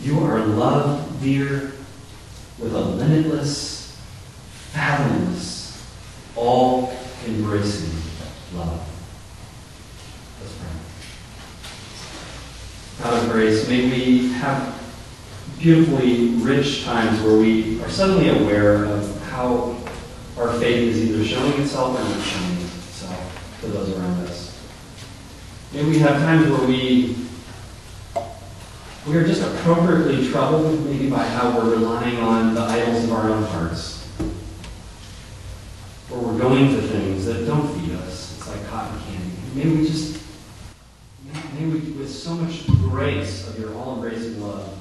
You 0.00 0.20
are 0.20 0.40
loved, 0.40 1.22
dear, 1.22 1.72
with 2.58 2.74
a 2.74 2.80
limitless, 2.80 3.77
fathomless, 4.72 5.86
all 6.36 6.96
embracing 7.26 7.90
love. 8.54 8.80
Let's 10.40 10.54
pray. 10.56 10.70
God 13.02 13.24
of 13.24 13.30
grace, 13.30 13.68
may 13.68 13.90
we 13.90 14.28
have 14.32 14.74
beautifully 15.58 16.28
rich 16.36 16.84
times 16.84 17.20
where 17.22 17.36
we 17.36 17.82
are 17.82 17.90
suddenly 17.90 18.28
aware 18.28 18.84
of 18.84 19.22
how 19.24 19.76
our 20.38 20.52
faith 20.60 20.94
is 20.94 21.10
either 21.10 21.24
showing 21.24 21.60
itself 21.60 21.98
or 21.98 22.04
not 22.04 22.22
showing 22.24 22.52
itself 22.52 23.58
to 23.60 23.66
those 23.66 23.96
around 23.96 24.26
us. 24.26 24.54
May 25.72 25.84
we 25.84 25.98
have 25.98 26.22
times 26.22 26.48
where 26.50 26.66
we 26.66 27.16
we 29.06 29.16
are 29.16 29.26
just 29.26 29.42
appropriately 29.42 30.28
troubled 30.28 30.84
maybe 30.84 31.08
by 31.08 31.24
how 31.24 31.56
we're 31.56 31.70
relying 31.70 32.18
on 32.18 32.54
the 32.54 32.60
idols 32.60 33.04
of 33.04 33.12
our 33.12 33.30
own 33.30 33.42
hearts. 33.44 33.97
Going 36.38 36.72
to 36.76 36.80
things 36.82 37.26
that 37.26 37.46
don't 37.46 37.66
feed 37.74 37.96
us. 37.96 38.36
It's 38.38 38.48
like 38.48 38.64
cotton 38.68 38.96
candy. 39.00 39.34
May 39.54 39.76
we 39.76 39.84
just, 39.84 40.22
may 41.54 41.64
we, 41.66 41.80
with 41.90 42.08
so 42.08 42.34
much 42.34 42.64
grace 42.68 43.48
of 43.48 43.58
your 43.58 43.74
all-embracing 43.74 44.40
love, 44.40 44.78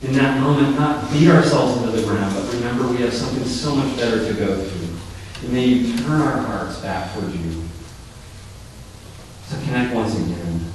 in 0.00 0.14
that 0.14 0.40
moment 0.40 0.78
not 0.78 1.12
beat 1.12 1.28
ourselves 1.28 1.82
into 1.82 1.94
the 1.94 2.06
ground, 2.06 2.34
but 2.34 2.50
remember 2.54 2.88
we 2.88 2.96
have 3.02 3.12
something 3.12 3.44
so 3.44 3.74
much 3.74 3.94
better 3.98 4.26
to 4.26 4.32
go 4.32 4.56
through. 4.56 5.44
And 5.44 5.52
may 5.52 5.66
you 5.66 5.98
turn 5.98 6.22
our 6.22 6.38
hearts 6.38 6.80
back 6.80 7.12
towards 7.12 7.36
you 7.36 7.62
to 9.50 9.56
connect 9.66 9.94
once 9.94 10.14
again 10.14 10.72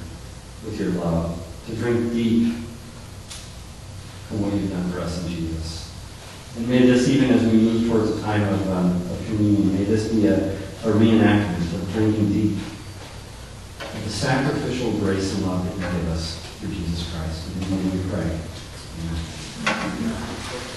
with 0.64 0.78
your 0.78 0.90
love, 0.90 1.44
to 1.66 1.74
drink 1.74 2.12
deep 2.12 2.54
from 4.28 4.42
what 4.42 4.54
you've 4.54 4.70
done 4.70 4.92
for 4.92 5.00
us 5.00 5.24
in 5.24 5.28
Jesus. 5.28 5.79
And 6.60 6.68
may 6.68 6.84
this, 6.84 7.08
even 7.08 7.30
as 7.30 7.42
we 7.42 7.58
move 7.58 7.88
towards 7.88 8.10
a 8.10 8.20
time 8.20 8.42
of, 8.42 8.68
um, 8.68 8.90
of 9.10 9.24
communion, 9.24 9.72
may 9.72 9.84
this 9.84 10.12
be 10.12 10.26
a, 10.26 10.52
a 10.54 10.92
reenactment 10.92 11.72
of 11.72 11.90
drinking 11.94 12.30
deep 12.30 12.58
of 13.80 14.04
the 14.04 14.10
sacrificial 14.10 14.92
grace 14.98 15.34
and 15.36 15.46
love 15.46 15.64
that 15.64 15.74
you 15.74 15.98
give 15.98 16.08
us 16.10 16.38
through 16.58 16.68
Jesus 16.68 17.10
Christ. 17.14 17.48
In 17.54 17.60
the 17.60 17.66
name 17.76 18.04
we 18.04 18.10
pray. 18.10 18.38
Amen. 19.64 20.76